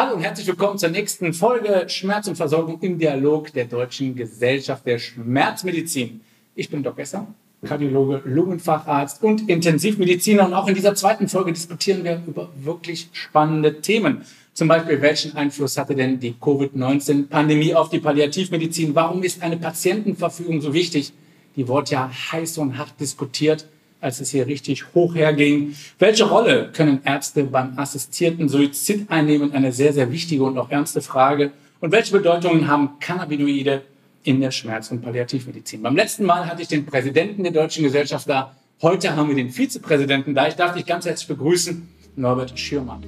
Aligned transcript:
Hallo 0.00 0.14
und 0.14 0.22
herzlich 0.22 0.46
willkommen 0.46 0.78
zur 0.78 0.88
nächsten 0.88 1.34
Folge 1.34 1.84
Schmerz 1.88 2.26
und 2.26 2.34
Versorgung 2.34 2.80
im 2.80 2.98
Dialog 2.98 3.52
der 3.52 3.66
Deutschen 3.66 4.16
Gesellschaft 4.16 4.86
der 4.86 4.98
Schmerzmedizin. 4.98 6.22
Ich 6.54 6.70
bin 6.70 6.82
Dr. 6.82 7.00
Esser, 7.00 7.26
Kardiologe, 7.62 8.22
Lungenfacharzt 8.24 9.22
und 9.22 9.46
Intensivmediziner 9.46 10.46
und 10.46 10.54
auch 10.54 10.68
in 10.68 10.74
dieser 10.74 10.94
zweiten 10.94 11.28
Folge 11.28 11.52
diskutieren 11.52 12.02
wir 12.02 12.22
über 12.26 12.48
wirklich 12.56 13.10
spannende 13.12 13.82
Themen. 13.82 14.22
Zum 14.54 14.68
Beispiel, 14.68 15.02
welchen 15.02 15.36
Einfluss 15.36 15.76
hatte 15.76 15.94
denn 15.94 16.18
die 16.18 16.32
Covid-19-Pandemie 16.32 17.74
auf 17.74 17.90
die 17.90 17.98
Palliativmedizin? 17.98 18.94
Warum 18.94 19.22
ist 19.22 19.42
eine 19.42 19.58
Patientenverfügung 19.58 20.62
so 20.62 20.72
wichtig? 20.72 21.12
Die 21.56 21.68
wurde 21.68 21.90
ja 21.90 22.10
heiß 22.32 22.56
und 22.56 22.78
hart 22.78 22.98
diskutiert 22.98 23.66
als 24.00 24.20
es 24.20 24.30
hier 24.30 24.46
richtig 24.46 24.94
hoch 24.94 25.14
herging. 25.14 25.74
Welche 25.98 26.24
Rolle 26.24 26.70
können 26.72 27.00
Ärzte 27.04 27.44
beim 27.44 27.78
assistierten 27.78 28.48
Suizid 28.48 29.10
einnehmen? 29.10 29.52
Eine 29.52 29.72
sehr, 29.72 29.92
sehr 29.92 30.10
wichtige 30.10 30.44
und 30.44 30.58
auch 30.58 30.70
ernste 30.70 31.00
Frage. 31.00 31.52
Und 31.80 31.92
welche 31.92 32.12
Bedeutungen 32.12 32.68
haben 32.68 32.98
Cannabinoide 33.00 33.82
in 34.22 34.40
der 34.40 34.50
Schmerz- 34.50 34.90
und 34.90 35.02
Palliativmedizin? 35.02 35.82
Beim 35.82 35.96
letzten 35.96 36.24
Mal 36.24 36.46
hatte 36.46 36.62
ich 36.62 36.68
den 36.68 36.84
Präsidenten 36.86 37.42
der 37.42 37.52
Deutschen 37.52 37.84
Gesellschaft 37.84 38.28
da. 38.28 38.54
Heute 38.82 39.16
haben 39.16 39.28
wir 39.28 39.36
den 39.36 39.50
Vizepräsidenten 39.50 40.34
da. 40.34 40.48
Ich 40.48 40.54
darf 40.54 40.74
dich 40.74 40.86
ganz 40.86 41.04
herzlich 41.04 41.28
begrüßen, 41.28 41.88
Norbert 42.16 42.58
Schirmann. 42.58 43.04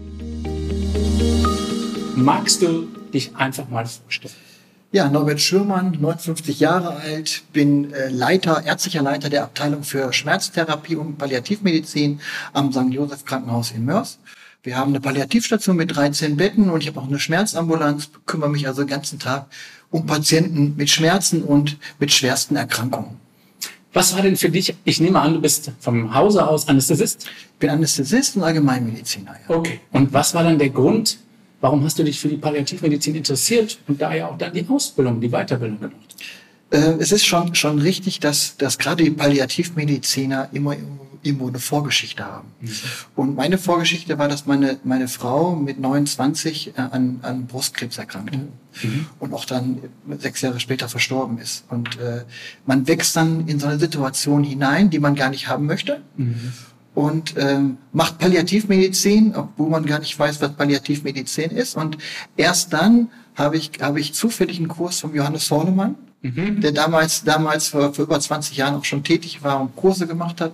Magst 2.14 2.62
du 2.62 2.88
dich 3.12 3.34
einfach 3.36 3.68
mal 3.68 3.86
vorstellen? 3.86 4.34
Ja, 4.94 5.08
Norbert 5.08 5.40
Schürmann, 5.40 5.96
59 5.98 6.60
Jahre 6.60 6.96
alt, 6.96 7.44
bin 7.54 7.94
äh, 7.94 8.10
Leiter, 8.10 8.62
ärztlicher 8.66 9.00
Leiter 9.00 9.30
der 9.30 9.44
Abteilung 9.44 9.84
für 9.84 10.12
Schmerztherapie 10.12 10.96
und 10.96 11.16
Palliativmedizin 11.16 12.20
am 12.52 12.70
St. 12.74 12.90
Josef 12.92 13.24
Krankenhaus 13.24 13.70
in 13.70 13.86
Mörs. 13.86 14.18
Wir 14.62 14.76
haben 14.76 14.90
eine 14.90 15.00
Palliativstation 15.00 15.76
mit 15.76 15.96
13 15.96 16.36
Betten 16.36 16.68
und 16.68 16.82
ich 16.82 16.88
habe 16.88 17.00
auch 17.00 17.08
eine 17.08 17.18
Schmerzambulanz, 17.18 18.10
kümmere 18.26 18.50
mich 18.50 18.66
also 18.66 18.82
den 18.82 18.88
ganzen 18.88 19.18
Tag 19.18 19.46
um 19.90 20.04
Patienten 20.04 20.74
mit 20.76 20.90
Schmerzen 20.90 21.42
und 21.42 21.78
mit 21.98 22.12
schwersten 22.12 22.56
Erkrankungen. 22.56 23.16
Was 23.94 24.14
war 24.14 24.20
denn 24.20 24.36
für 24.36 24.50
dich, 24.50 24.74
ich 24.84 25.00
nehme 25.00 25.20
an, 25.22 25.32
du 25.32 25.40
bist 25.40 25.72
vom 25.80 26.14
Hause 26.14 26.46
aus 26.46 26.68
Anästhesist? 26.68 27.24
Ich 27.24 27.58
bin 27.58 27.70
Anästhesist 27.70 28.36
und 28.36 28.42
Allgemeinmediziner. 28.42 29.36
Ja. 29.48 29.56
Okay. 29.56 29.80
Und 29.90 30.12
was 30.12 30.34
war 30.34 30.44
dann 30.44 30.58
der 30.58 30.68
Grund, 30.68 31.16
Warum 31.62 31.84
hast 31.84 31.96
du 31.96 32.02
dich 32.02 32.18
für 32.18 32.28
die 32.28 32.36
Palliativmedizin 32.36 33.14
interessiert 33.14 33.78
und 33.86 34.02
da 34.02 34.12
ja 34.12 34.26
auch 34.26 34.36
dann 34.36 34.52
die 34.52 34.66
Ausbildung, 34.68 35.20
die 35.20 35.28
Weiterbildung 35.28 35.78
gemacht? 35.78 36.16
Äh, 36.70 36.96
es 36.98 37.12
ist 37.12 37.24
schon, 37.24 37.54
schon 37.54 37.78
richtig, 37.78 38.18
dass, 38.18 38.56
dass 38.56 38.78
gerade 38.78 39.04
die 39.04 39.10
Palliativmediziner 39.10 40.48
immer 40.52 40.74
irgendwo 41.22 41.46
eine 41.46 41.60
Vorgeschichte 41.60 42.24
haben. 42.24 42.48
Mhm. 42.60 42.70
Und 43.14 43.36
meine 43.36 43.58
Vorgeschichte 43.58 44.18
war, 44.18 44.26
dass 44.26 44.44
meine, 44.44 44.80
meine 44.82 45.06
Frau 45.06 45.54
mit 45.54 45.78
29 45.78 46.72
äh, 46.76 46.80
an, 46.80 47.20
an 47.22 47.46
Brustkrebs 47.46 47.96
erkrankte 47.96 48.38
mhm. 48.82 49.06
und 49.20 49.32
auch 49.32 49.44
dann 49.44 49.78
sechs 50.18 50.40
Jahre 50.40 50.58
später 50.58 50.88
verstorben 50.88 51.38
ist. 51.38 51.64
Und 51.70 51.96
äh, 52.00 52.24
man 52.66 52.88
wächst 52.88 53.14
dann 53.14 53.46
in 53.46 53.60
so 53.60 53.68
eine 53.68 53.78
Situation 53.78 54.42
hinein, 54.42 54.90
die 54.90 54.98
man 54.98 55.14
gar 55.14 55.30
nicht 55.30 55.46
haben 55.46 55.66
möchte. 55.66 56.00
Mhm 56.16 56.54
und 56.94 57.34
ähm, 57.38 57.78
macht 57.92 58.18
Palliativmedizin, 58.18 59.34
obwohl 59.34 59.70
man 59.70 59.86
gar 59.86 59.98
nicht 59.98 60.18
weiß, 60.18 60.40
was 60.40 60.52
Palliativmedizin 60.52 61.50
ist. 61.50 61.76
Und 61.76 61.96
erst 62.36 62.72
dann 62.72 63.08
habe 63.34 63.56
ich, 63.56 63.70
habe 63.80 64.00
ich 64.00 64.12
zufällig 64.12 64.58
einen 64.58 64.68
Kurs 64.68 65.00
vom 65.00 65.14
Johannes 65.14 65.50
Hornemann, 65.50 65.94
mhm. 66.20 66.60
der 66.60 66.72
damals, 66.72 67.24
damals 67.24 67.68
vor, 67.68 67.94
vor 67.94 68.04
über 68.04 68.20
20 68.20 68.56
Jahren 68.56 68.74
auch 68.74 68.84
schon 68.84 69.04
tätig 69.04 69.42
war 69.42 69.60
und 69.60 69.74
Kurse 69.74 70.06
gemacht 70.06 70.40
hat. 70.40 70.52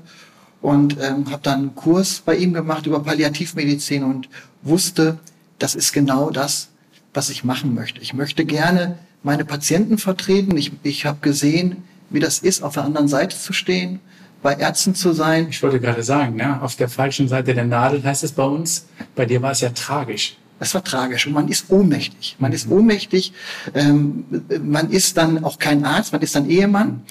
Und 0.61 0.97
ähm, 1.01 1.31
habe 1.31 1.43
dann 1.43 1.59
einen 1.61 1.75
Kurs 1.77 2.21
bei 2.25 2.37
ihm 2.37 2.53
gemacht 2.53 2.87
über 2.87 3.01
Palliativmedizin 3.01 4.03
und 4.03 4.29
wusste, 4.63 5.19
das 5.59 5.77
ist 5.77 5.93
genau 5.93 6.31
das, 6.31 6.69
was 7.15 7.31
ich 7.31 7.45
machen 7.45 7.75
möchte. 7.75 8.01
Ich 8.01 8.13
möchte 8.13 8.45
gerne 8.45 8.99
meine 9.23 9.45
Patienten 9.45 9.99
vertreten. 9.99 10.57
Ich, 10.57 10.73
ich 10.83 11.07
habe 11.07 11.19
gesehen, 11.21 11.85
wie 12.11 12.21
das 12.21 12.41
ist, 12.41 12.63
auf 12.63 12.75
der 12.75 12.85
anderen 12.85 13.09
Seite 13.09 13.37
zu 13.37 13.53
stehen 13.53 14.01
bei 14.43 14.55
Ärzten 14.55 14.95
zu 14.95 15.13
sein. 15.13 15.49
Ich 15.51 15.63
wollte 15.63 15.81
gerade 15.81 16.03
sagen, 16.03 16.37
ne? 16.37 16.63
auf 16.63 16.77
der 16.77 16.89
falschen 16.89 17.29
Seite 17.29 17.55
der 17.55 17.65
Nadel 17.65 18.03
heißt 18.03 18.25
es 18.25 18.33
bei 18.33 18.45
uns. 18.45 18.87
Bei 19.15 19.27
dir 19.27 19.43
war 19.43 19.53
es 19.53 19.61
ja 19.61 19.71
tragisch. 19.71 20.37
Das 20.59 20.75
war 20.75 20.83
tragisch 20.83 21.27
und 21.27 21.33
man 21.35 21.49
ist 21.49 21.71
ohnmächtig. 21.71 22.37
Man 22.39 22.53
ist 22.53 22.69
ohnmächtig. 22.69 23.33
Ähm, 23.75 24.25
man 24.63 24.91
ist 24.91 25.17
dann 25.17 25.45
auch 25.45 25.59
kein 25.59 25.85
Arzt, 25.85 26.13
man 26.13 26.21
ist 26.21 26.35
dann 26.35 26.51
Ehemann 26.51 27.03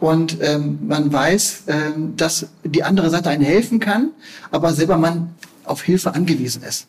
und 0.00 0.38
ähm, 0.40 0.78
man 0.86 1.12
weiß, 1.12 1.64
ähm, 1.66 2.16
dass 2.16 2.46
die 2.64 2.82
andere 2.82 3.10
Seite 3.10 3.28
einen 3.28 3.44
helfen 3.44 3.78
kann, 3.78 4.10
aber 4.50 4.72
selber 4.72 4.96
man 4.96 5.34
auf 5.64 5.82
Hilfe 5.82 6.14
angewiesen 6.14 6.62
ist. 6.62 6.88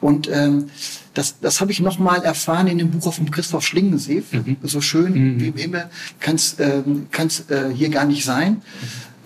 Und 0.00 0.28
ähm, 0.30 0.66
das, 1.14 1.40
das 1.40 1.60
habe 1.60 1.72
ich 1.72 1.80
noch 1.80 1.98
mal 1.98 2.22
erfahren 2.22 2.66
in 2.66 2.78
dem 2.78 2.90
Buch 2.90 3.12
von 3.12 3.30
Christoph 3.30 3.64
Schlingensief. 3.64 4.32
Mhm. 4.32 4.58
So 4.62 4.80
schön 4.80 5.12
mhm. 5.12 5.40
wie 5.40 5.48
im 5.48 5.56
Himmel 5.56 5.90
kann 6.20 6.36
es 6.36 6.56
ähm, 6.58 7.06
kann's, 7.10 7.48
äh, 7.50 7.70
hier 7.74 7.88
gar 7.88 8.04
nicht 8.04 8.24
sein. 8.24 8.62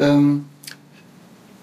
Ähm, 0.00 0.46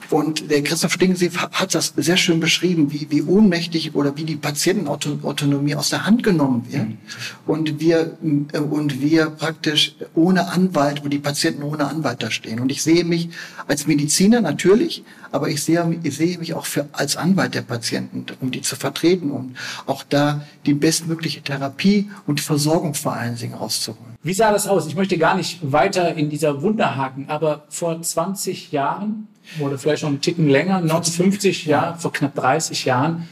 und 0.10 0.50
der 0.50 0.64
Christoph 0.64 0.94
Stingensief 0.94 1.38
hat 1.38 1.76
das 1.76 1.94
sehr 1.98 2.18
schön 2.18 2.40
beschrieben, 2.40 2.92
wie, 2.94 3.08
wie 3.10 3.24
ohnmächtig 3.24 3.94
oder 3.94 4.16
wie 4.16 4.24
die 4.24 4.38
Patientenautonomie 4.38 5.76
aus 5.76 5.90
der 5.90 6.06
Hand 6.06 6.24
genommen 6.24 6.66
wird. 6.70 6.88
Mhm. 6.88 6.98
Und 7.46 7.80
wir, 7.80 8.18
äh, 8.54 8.60
und 8.60 9.02
wir 9.02 9.30
praktisch 9.32 9.96
ohne 10.16 10.48
Anwalt, 10.50 11.04
wo 11.04 11.10
die 11.10 11.20
Patienten 11.20 11.64
ohne 11.64 11.88
Anwalt 11.88 12.24
da 12.24 12.32
stehen. 12.32 12.60
Und 12.60 12.72
ich 12.72 12.84
sehe 12.84 13.04
mich 13.04 13.30
als 13.68 13.86
Mediziner 13.86 14.40
natürlich, 14.40 15.04
aber 15.32 15.50
ich 15.50 15.62
sehe, 15.62 16.00
ich 16.04 16.16
sehe 16.16 16.38
mich 16.38 16.54
auch 16.54 16.66
für, 16.66 16.88
als 16.94 17.18
Anwalt 17.18 17.54
der 17.54 17.64
Patienten, 17.64 18.26
um 18.40 18.52
die 18.52 18.62
zu 18.62 18.78
vertreten 18.78 19.32
und 19.32 19.58
auch 19.86 20.04
da 20.04 20.46
die 20.66 20.74
bestmögliche 20.74 21.42
Therapie 21.42 22.10
und 22.26 22.40
Versorgung 22.40 22.94
vor 22.94 23.14
allen 23.14 23.36
Dingen 23.36 23.56
rauszuholen. 23.56 24.17
Wie 24.28 24.34
sah 24.34 24.52
das 24.52 24.68
aus? 24.68 24.88
Ich 24.88 24.96
möchte 24.98 25.18
gar 25.18 25.36
nicht 25.38 25.60
weiter 25.62 26.16
in 26.16 26.30
dieser 26.30 26.62
Wunderhaken, 26.62 27.30
aber 27.30 27.64
vor 27.70 28.02
20 28.02 28.74
Jahren 28.74 29.30
oder 29.62 29.78
vielleicht 29.78 30.02
schon 30.02 30.10
einen 30.10 30.22
Ticken 30.22 30.50
länger, 30.50 30.80
1950, 30.80 31.66
ja, 31.66 31.94
vor 31.94 32.12
knapp 32.12 32.36
30 32.36 32.84
Jahren, 32.84 33.30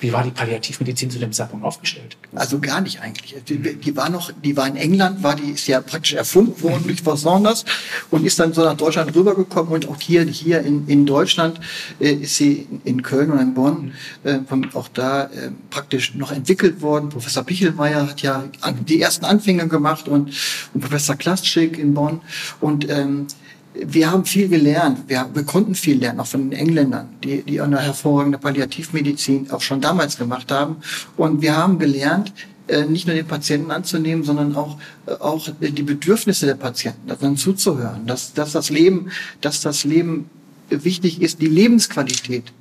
wie 0.00 0.12
war 0.12 0.22
die 0.22 0.30
Palliativmedizin 0.30 1.10
zu 1.10 1.18
dem 1.18 1.32
Zeitpunkt 1.32 1.64
aufgestellt? 1.64 2.16
Also 2.34 2.58
gar 2.58 2.80
nicht 2.80 3.00
eigentlich. 3.00 3.34
Die, 3.48 3.58
die 3.58 3.96
war 3.96 4.08
noch, 4.08 4.30
die 4.44 4.56
war 4.56 4.66
in 4.66 4.76
England, 4.76 5.22
war 5.22 5.34
die 5.34 5.50
ist 5.50 5.66
ja 5.66 5.80
praktisch 5.80 6.14
erfunden 6.14 6.62
worden 6.62 6.84
durch 6.84 7.02
Frau 7.02 7.16
Saunders 7.16 7.64
und 8.10 8.24
ist 8.24 8.38
dann 8.38 8.52
so 8.52 8.62
nach 8.64 8.76
Deutschland 8.76 9.14
rübergekommen 9.14 9.72
und 9.72 9.88
auch 9.88 10.00
hier 10.00 10.24
hier 10.24 10.60
in, 10.60 10.86
in 10.86 11.06
Deutschland 11.06 11.60
äh, 12.00 12.12
ist 12.12 12.36
sie 12.36 12.66
in 12.84 13.02
Köln 13.02 13.30
und 13.30 13.40
in 13.40 13.54
Bonn 13.54 13.92
äh, 14.24 14.38
auch 14.74 14.88
da 14.88 15.24
äh, 15.24 15.50
praktisch 15.70 16.14
noch 16.14 16.32
entwickelt 16.32 16.80
worden. 16.82 17.08
Professor 17.08 17.42
Pichelmeier 17.44 18.08
hat 18.08 18.22
ja 18.22 18.44
die 18.86 19.00
ersten 19.00 19.24
Anfänge 19.24 19.68
gemacht 19.68 20.08
und, 20.08 20.32
und 20.74 20.80
Professor 20.80 21.16
Klaschik 21.16 21.78
in 21.78 21.94
Bonn 21.94 22.20
und 22.60 22.88
ähm, 22.88 23.26
wir 23.74 24.10
haben 24.10 24.24
viel 24.24 24.48
gelernt. 24.48 25.08
Wir, 25.08 25.28
wir 25.32 25.44
konnten 25.44 25.74
viel 25.74 25.98
lernen, 25.98 26.20
auch 26.20 26.26
von 26.26 26.50
den 26.50 26.58
Engländern, 26.58 27.08
die, 27.22 27.42
die 27.42 27.60
eine 27.60 27.78
hervorragende 27.80 28.38
Palliativmedizin 28.38 29.50
auch 29.50 29.60
schon 29.60 29.80
damals 29.80 30.18
gemacht 30.18 30.50
haben. 30.50 30.76
Und 31.16 31.42
wir 31.42 31.56
haben 31.56 31.78
gelernt, 31.78 32.32
äh, 32.68 32.84
nicht 32.84 33.06
nur 33.06 33.16
den 33.16 33.26
Patienten 33.26 33.70
anzunehmen, 33.70 34.24
sondern 34.24 34.54
auch, 34.56 34.78
äh, 35.06 35.12
auch 35.12 35.48
die 35.60 35.82
Bedürfnisse 35.82 36.46
der 36.46 36.54
Patienten, 36.54 37.10
dann 37.20 37.36
zuzuhören, 37.36 38.06
dass, 38.06 38.34
dass 38.34 38.52
das 38.52 38.70
Leben, 38.70 39.10
dass 39.40 39.60
das 39.60 39.84
Leben 39.84 40.28
wichtig 40.70 41.22
ist, 41.22 41.40
die 41.40 41.46
Lebensqualität 41.46 42.52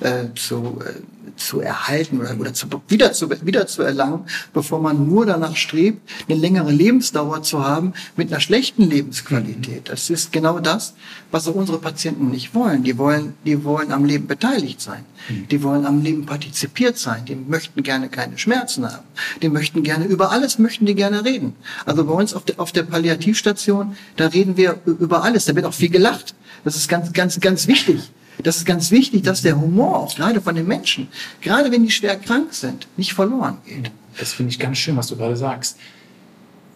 äh, 0.00 0.24
zu, 0.34 0.80
äh, 0.84 1.00
zu 1.36 1.60
erhalten 1.60 2.20
oder, 2.20 2.38
oder 2.38 2.54
zu, 2.54 2.66
wieder, 2.88 3.12
zu, 3.12 3.28
wieder 3.44 3.66
zu 3.66 3.82
erlangen, 3.82 4.24
bevor 4.52 4.80
man 4.80 5.08
nur 5.08 5.26
danach 5.26 5.56
strebt, 5.56 6.00
eine 6.28 6.38
längere 6.38 6.70
Lebensdauer 6.70 7.42
zu 7.42 7.64
haben 7.64 7.92
mit 8.16 8.30
einer 8.30 8.40
schlechten 8.40 8.82
Lebensqualität. 8.82 9.88
Das 9.88 10.10
ist 10.10 10.32
genau 10.32 10.60
das, 10.60 10.94
was 11.30 11.48
unsere 11.48 11.78
Patienten 11.78 12.30
nicht 12.30 12.54
wollen. 12.54 12.82
Die 12.82 12.98
wollen, 12.98 13.34
die 13.44 13.64
wollen 13.64 13.92
am 13.92 14.04
Leben 14.04 14.26
beteiligt 14.26 14.80
sein. 14.80 15.04
Mhm. 15.28 15.48
Die 15.48 15.62
wollen 15.62 15.86
am 15.86 16.02
Leben 16.02 16.26
partizipiert 16.26 16.98
sein. 16.98 17.24
Die 17.24 17.34
möchten 17.34 17.82
gerne 17.82 18.08
keine 18.08 18.38
Schmerzen 18.38 18.84
haben. 18.84 19.04
Die 19.42 19.48
möchten 19.48 19.82
gerne, 19.82 20.04
über 20.06 20.30
alles 20.30 20.58
möchten 20.58 20.86
die 20.86 20.94
gerne 20.94 21.24
reden. 21.24 21.54
Also 21.86 22.04
bei 22.04 22.12
uns 22.12 22.34
auf 22.34 22.44
der, 22.44 22.60
auf 22.60 22.72
der 22.72 22.84
Palliativstation, 22.84 23.96
da 24.16 24.28
reden 24.28 24.56
wir 24.56 24.80
über 24.84 25.24
alles. 25.24 25.44
Da 25.46 25.54
wird 25.54 25.66
auch 25.66 25.74
viel 25.74 25.90
gelacht. 25.90 26.34
Das 26.64 26.76
ist 26.76 26.88
ganz, 26.88 27.12
ganz, 27.12 27.40
ganz 27.40 27.66
wichtig. 27.66 28.10
Das 28.42 28.56
ist 28.56 28.66
ganz 28.66 28.90
wichtig, 28.90 29.22
dass 29.22 29.42
der 29.42 29.60
Humor 29.60 29.96
auch 29.96 30.14
gerade 30.14 30.40
von 30.40 30.54
den 30.54 30.66
Menschen, 30.66 31.08
gerade 31.40 31.70
wenn 31.70 31.84
die 31.84 31.90
schwer 31.90 32.16
krank 32.16 32.52
sind, 32.52 32.88
nicht 32.96 33.14
verloren 33.14 33.58
geht. 33.66 33.90
Das 34.18 34.32
finde 34.32 34.50
ich 34.50 34.58
ganz 34.58 34.78
schön, 34.78 34.96
was 34.96 35.08
du 35.08 35.16
gerade 35.16 35.36
sagst. 35.36 35.78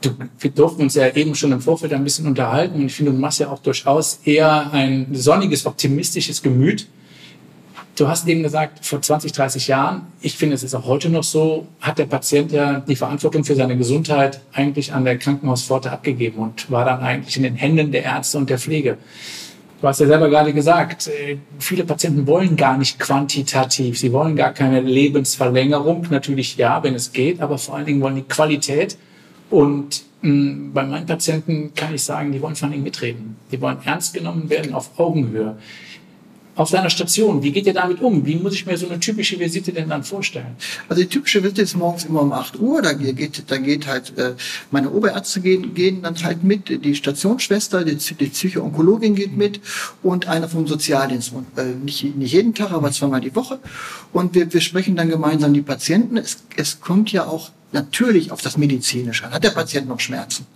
Du, 0.01 0.11
wir 0.39 0.51
durften 0.51 0.83
uns 0.83 0.95
ja 0.95 1.09
eben 1.09 1.35
schon 1.35 1.51
im 1.51 1.61
Vorfeld 1.61 1.93
ein 1.93 2.05
bisschen 2.05 2.27
unterhalten 2.27 2.77
und 2.77 2.87
ich 2.87 2.95
finde, 2.95 3.11
du 3.11 3.19
machst 3.19 3.41
ja 3.41 3.49
auch 3.49 3.59
durchaus 3.59 4.21
eher 4.25 4.73
ein 4.73 5.09
sonniges, 5.13 5.67
optimistisches 5.67 6.41
Gemüt. 6.41 6.87
Du 7.97 8.07
hast 8.07 8.29
eben 8.29 8.45
gesagt, 8.45 8.87
vor 8.87 9.03
20, 9.03 9.33
30 9.33 9.67
Jahren, 9.67 10.03
ich 10.21 10.37
finde, 10.37 10.55
es 10.55 10.63
ist 10.63 10.73
auch 10.77 10.87
heute 10.87 11.09
noch 11.09 11.25
so, 11.25 11.67
hat 11.81 11.99
der 11.99 12.07
Patient 12.07 12.53
ja 12.53 12.79
die 12.79 12.95
Verantwortung 12.95 13.43
für 13.43 13.57
seine 13.57 13.77
Gesundheit 13.77 14.41
eigentlich 14.53 14.93
an 14.93 15.05
der 15.05 15.19
Krankenhauspforte 15.19 15.91
abgegeben 15.91 16.39
und 16.39 16.71
war 16.71 16.85
dann 16.85 17.01
eigentlich 17.01 17.37
in 17.37 17.43
den 17.43 17.57
Händen 17.57 17.91
der 17.91 18.05
Ärzte 18.05 18.39
und 18.39 18.51
der 18.51 18.61
Pflege. 18.61 18.99
Du 19.81 19.87
hast 19.87 20.01
ja 20.01 20.07
selber 20.07 20.29
gerade 20.29 20.53
gesagt, 20.53 21.07
äh, 21.07 21.37
viele 21.61 21.85
Patienten 21.85 22.27
wollen 22.27 22.57
gar 22.57 22.77
nicht 22.77 22.99
quantitativ, 22.99 23.97
sie 23.99 24.13
wollen 24.13 24.35
gar 24.35 24.53
keine 24.53 24.81
Lebensverlängerung. 24.81 26.07
Natürlich 26.11 26.57
ja, 26.57 26.83
wenn 26.83 26.95
es 26.95 27.13
geht, 27.13 27.41
aber 27.41 27.59
vor 27.59 27.77
allen 27.77 27.87
Dingen 27.87 28.01
wollen 28.01 28.17
die 28.17 28.23
Qualität. 28.23 28.97
Und 29.51 30.03
mm, 30.23 30.73
bei 30.73 30.85
meinen 30.85 31.07
Patienten 31.07 31.73
kann 31.77 31.95
ich 31.95 32.03
sagen, 32.03 32.33
die 32.33 32.43
wollen 32.43 32.57
vor 32.57 32.67
allen 32.67 32.73
Dingen 32.73 32.85
mitreden. 32.85 33.37
Die 33.53 33.61
wollen 33.61 33.79
ernst 33.85 34.15
genommen 34.15 34.51
werden 34.51 34.75
auf 34.75 34.99
Augenhöhe 34.99 35.57
auf 36.59 36.69
seiner 36.69 36.91
Station. 36.91 37.43
Wie 37.45 37.53
geht 37.53 37.67
ihr 37.67 37.73
damit 37.73 38.03
um? 38.03 38.27
Wie 38.27 38.35
muss 38.35 38.53
ich 38.53 38.67
mir 38.67 38.77
so 38.77 38.89
eine 38.89 38.99
typische 38.99 39.39
Visite 39.39 39.73
denn 39.73 39.89
dann 39.89 40.03
vorstellen? 40.03 40.57
Also 40.89 41.03
die 41.03 41.09
typische 41.09 41.43
Visite 41.43 41.63
ist 41.63 41.77
morgens 41.77 42.05
immer 42.05 42.21
um 42.21 42.33
8 42.33 42.59
Uhr. 42.59 42.83
Da 42.83 42.95
geht, 42.95 43.45
da 43.47 43.59
geht 43.59 43.87
halt, 43.87 44.19
äh, 44.19 44.35
meine 44.73 44.91
Oberärzte 44.91 45.41
gehen, 45.41 45.73
gehen 45.75 46.03
dann 46.03 46.17
halt 46.25 46.43
mit, 46.43 46.85
die 46.85 46.97
Stationsschwester, 46.97 47.85
die, 47.85 47.97
die 47.97 48.27
Psychoonkologin 48.27 49.15
geht 49.15 49.37
mit 49.37 49.61
und 50.03 50.27
einer 50.27 50.49
vom 50.49 50.67
Sozialdienst. 50.67 51.33
Und, 51.33 51.47
äh, 51.57 51.75
nicht, 51.81 52.17
nicht 52.17 52.33
jeden 52.33 52.55
Tag, 52.55 52.73
aber 52.73 52.91
zweimal 52.91 53.21
die 53.21 53.37
Woche. 53.37 53.61
Und 54.13 54.35
wir, 54.35 54.53
wir 54.53 54.61
sprechen 54.61 54.97
dann 54.97 55.09
gemeinsam 55.09 55.55
die 55.55 55.63
Patienten. 55.63 56.17
Es, 56.17 56.39
es 56.57 56.81
kommt 56.81 57.13
ja 57.13 57.29
auch 57.29 57.53
natürlich 57.73 58.33
auf 58.33 58.41
das 58.41 58.57
Medizinische 58.57 59.27
an. 59.27 59.33
Hat 59.33 59.45
der 59.45 59.51
Patient 59.51 59.89
noch 59.89 60.01
Schmerzen? 60.01 60.47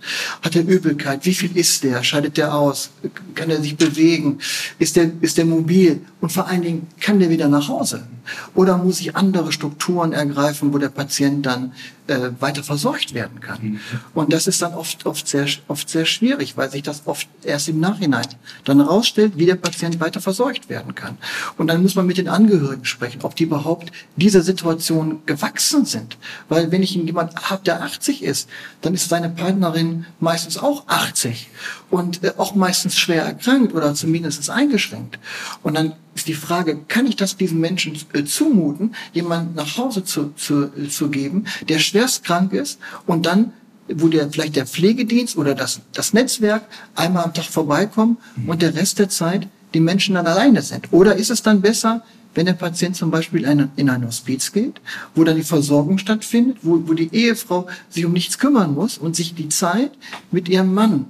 Hat 0.41 0.55
er 0.55 0.63
Übelkeit? 0.63 1.25
Wie 1.25 1.33
viel 1.33 1.55
ist 1.55 1.83
der? 1.83 2.03
Scheidet 2.03 2.37
der 2.37 2.55
aus? 2.55 2.89
Kann 3.35 3.49
er 3.49 3.61
sich 3.61 3.77
bewegen? 3.77 4.39
Ist 4.79 4.95
der, 4.95 5.11
ist 5.21 5.37
der 5.37 5.45
mobil? 5.45 6.01
Und 6.21 6.31
vor 6.31 6.47
allen 6.47 6.61
Dingen, 6.61 6.87
kann 6.99 7.19
der 7.19 7.29
wieder 7.29 7.47
nach 7.47 7.67
Hause? 7.67 8.07
Oder 8.55 8.77
muss 8.77 8.99
ich 8.99 9.15
andere 9.15 9.51
Strukturen 9.51 10.13
ergreifen, 10.13 10.73
wo 10.73 10.77
der 10.77 10.89
Patient 10.89 11.45
dann 11.45 11.73
äh, 12.07 12.29
weiter 12.39 12.63
versorgt 12.63 13.13
werden 13.13 13.39
kann? 13.39 13.79
Und 14.13 14.33
das 14.33 14.47
ist 14.47 14.61
dann 14.61 14.73
oft, 14.73 15.05
oft, 15.05 15.27
sehr, 15.27 15.47
oft 15.67 15.89
sehr 15.89 16.05
schwierig, 16.05 16.57
weil 16.57 16.69
sich 16.69 16.83
das 16.83 17.03
oft 17.05 17.27
erst 17.43 17.69
im 17.69 17.79
Nachhinein 17.79 18.27
dann 18.65 18.79
herausstellt, 18.79 19.33
wie 19.35 19.45
der 19.45 19.55
Patient 19.55 19.99
weiter 19.99 20.21
versorgt 20.21 20.69
werden 20.69 20.95
kann. 20.95 21.17
Und 21.57 21.67
dann 21.67 21.81
muss 21.81 21.95
man 21.95 22.05
mit 22.05 22.17
den 22.17 22.27
Angehörigen 22.27 22.85
sprechen, 22.85 23.21
ob 23.23 23.35
die 23.35 23.43
überhaupt 23.43 23.91
dieser 24.15 24.41
Situation 24.41 25.21
gewachsen 25.25 25.85
sind. 25.85 26.17
Weil 26.49 26.71
wenn 26.71 26.83
ich 26.83 26.95
jemand 26.95 27.49
habe, 27.49 27.63
der 27.63 27.81
80 27.81 28.23
ist, 28.23 28.49
dann 28.81 28.93
ist 28.93 29.09
seine 29.09 29.29
Partnerin 29.29 30.05
meistens 30.19 30.57
auch 30.57 30.87
80 30.87 31.49
und 31.89 32.23
äh, 32.23 32.33
auch 32.37 32.55
meistens 32.55 32.97
schwer 32.97 33.23
erkrankt 33.23 33.73
oder 33.73 33.93
zumindest 33.93 34.49
eingeschränkt. 34.49 35.19
Und 35.61 35.75
dann 35.75 35.93
ist 36.15 36.27
die 36.27 36.33
Frage, 36.33 36.79
kann 36.87 37.05
ich 37.05 37.15
das 37.15 37.37
diesen 37.37 37.59
Menschen 37.59 37.97
äh, 38.13 38.23
zumuten, 38.23 38.95
jemanden 39.13 39.55
nach 39.55 39.77
Hause 39.77 40.03
zu, 40.03 40.33
zu, 40.35 40.65
äh, 40.65 40.87
zu 40.89 41.09
geben, 41.09 41.45
der 41.69 41.79
schwerst 41.79 42.23
krank 42.23 42.53
ist 42.53 42.79
und 43.05 43.25
dann 43.25 43.53
wo 43.89 44.07
der 44.07 44.29
vielleicht 44.31 44.55
der 44.55 44.65
Pflegedienst 44.65 45.35
oder 45.35 45.55
das, 45.55 45.81
das 45.93 46.13
Netzwerk 46.13 46.63
einmal 46.95 47.25
am 47.25 47.33
Tag 47.33 47.45
vorbeikommen 47.45 48.17
und 48.47 48.61
der 48.61 48.75
Rest 48.75 48.97
der 48.97 49.09
Zeit 49.09 49.47
die 49.73 49.81
Menschen 49.81 50.15
dann 50.15 50.25
alleine 50.27 50.61
sind? 50.61 50.91
Oder 50.91 51.15
ist 51.15 51.29
es 51.29 51.41
dann 51.41 51.61
besser, 51.61 52.01
wenn 52.35 52.45
der 52.45 52.53
Patient 52.53 52.95
zum 52.95 53.11
Beispiel 53.11 53.43
in 53.75 53.89
ein 53.89 54.05
Hospiz 54.05 54.51
geht, 54.51 54.81
wo 55.15 55.23
dann 55.23 55.35
die 55.35 55.43
Versorgung 55.43 55.97
stattfindet, 55.97 56.57
wo, 56.61 56.81
wo 56.87 56.93
die 56.93 57.13
Ehefrau 57.13 57.67
sich 57.89 58.05
um 58.05 58.13
nichts 58.13 58.39
kümmern 58.39 58.73
muss 58.73 58.97
und 58.97 59.15
sich 59.15 59.35
die 59.35 59.49
Zeit 59.49 59.91
mit 60.31 60.49
ihrem 60.49 60.73
Mann 60.73 61.05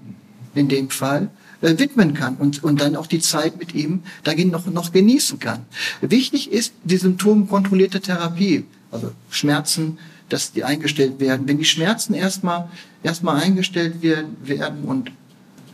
in 0.55 0.67
dem 0.67 0.89
Fall 0.89 1.29
äh, 1.63 1.79
widmen 1.79 2.13
kann 2.13 2.35
und, 2.35 2.63
und 2.63 2.81
dann 2.81 2.95
auch 2.95 3.07
die 3.07 3.19
Zeit 3.19 3.57
mit 3.57 3.73
ihm 3.73 4.03
dagegen 4.23 4.51
noch, 4.51 4.67
noch 4.67 4.91
genießen 4.91 5.39
kann. 5.39 5.65
Wichtig 6.01 6.51
ist 6.51 6.73
die 6.83 6.97
symptomkontrollierte 6.97 8.01
Therapie, 8.01 8.65
also 8.91 9.11
Schmerzen, 9.29 9.97
dass 10.27 10.51
die 10.51 10.63
eingestellt 10.63 11.19
werden. 11.19 11.47
Wenn 11.47 11.57
die 11.57 11.65
Schmerzen 11.65 12.13
erstmal 12.13 12.69
erstmal 13.01 13.41
eingestellt 13.41 14.01
werden, 14.01 14.35
werden 14.43 14.83
und 14.83 15.11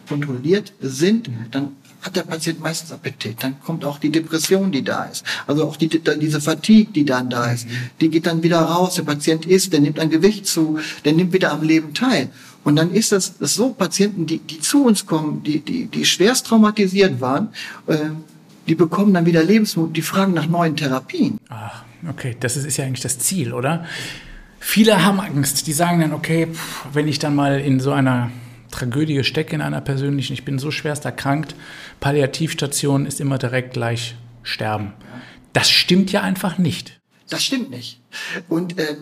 kontrolliert 0.08 0.74
sind, 0.80 1.30
dann 1.52 1.76
hat 2.02 2.16
der 2.16 2.24
Patient 2.24 2.60
meistens 2.60 2.92
Appetit. 2.92 3.44
Dann 3.44 3.60
kommt 3.60 3.84
auch 3.84 4.00
die 4.00 4.10
Depression, 4.10 4.72
die 4.72 4.84
da 4.84 5.04
ist. 5.06 5.24
Also 5.48 5.68
auch 5.68 5.76
die, 5.76 5.90
diese 5.90 6.40
Fatigue, 6.40 6.94
die 6.94 7.04
dann 7.04 7.30
da 7.30 7.52
ist. 7.52 7.68
Die 8.00 8.10
geht 8.10 8.26
dann 8.26 8.42
wieder 8.42 8.62
raus. 8.62 8.96
Der 8.96 9.04
Patient 9.04 9.46
isst, 9.46 9.74
der 9.74 9.82
nimmt 9.82 10.00
ein 10.00 10.10
Gewicht 10.10 10.48
zu, 10.48 10.80
der 11.04 11.14
nimmt 11.14 11.34
wieder 11.34 11.52
am 11.52 11.62
Leben 11.62 11.94
teil. 11.94 12.30
Und 12.70 12.76
dann 12.76 12.94
ist 12.94 13.12
das, 13.12 13.36
das 13.40 13.56
so 13.56 13.72
Patienten, 13.72 14.28
die, 14.28 14.38
die 14.38 14.60
zu 14.60 14.86
uns 14.86 15.08
kommen, 15.08 15.42
die, 15.42 15.60
die, 15.60 15.88
die 15.88 16.06
schwerst 16.06 16.46
traumatisiert 16.46 17.20
waren, 17.20 17.50
äh, 17.88 17.98
die 18.68 18.76
bekommen 18.76 19.12
dann 19.12 19.26
wieder 19.26 19.44
Lebensmut, 19.44 19.98
die 19.98 20.04
fragen 20.04 20.36
nach 20.36 20.48
neuen 20.48 20.76
Therapien. 20.76 21.40
Ach, 21.50 21.84
okay, 22.08 22.38
das 22.40 22.58
ist, 22.58 22.66
ist 22.66 22.78
ja 22.78 22.86
eigentlich 22.86 23.02
das 23.02 23.18
Ziel, 23.18 23.54
oder? 23.54 23.86
Viele 24.60 25.04
haben 25.04 25.20
Angst. 25.20 25.66
Die 25.66 25.74
sagen 25.74 26.02
dann, 26.02 26.14
okay, 26.14 26.46
pff, 26.46 26.86
wenn 26.94 27.08
ich 27.08 27.18
dann 27.18 27.34
mal 27.34 27.60
in 27.60 27.80
so 27.80 27.92
einer 27.92 28.30
Tragödie 28.70 29.24
stecke, 29.24 29.56
in 29.56 29.62
einer 29.62 29.82
persönlichen, 29.82 30.34
ich 30.34 30.46
bin 30.46 30.60
so 30.60 30.70
schwerst 30.70 31.06
erkrankt, 31.06 31.56
Palliativstation 32.00 33.08
ist 33.08 33.20
immer 33.20 33.40
direkt 33.40 33.74
gleich 33.74 34.14
sterben. 34.44 34.94
Das 35.54 35.72
stimmt 35.72 36.12
ja 36.12 36.22
einfach 36.22 36.60
nicht. 36.60 37.00
Das 37.32 37.44
stimmt 37.44 37.72
nicht. 37.72 38.00
Und 38.48 38.80
ähm, 38.80 38.98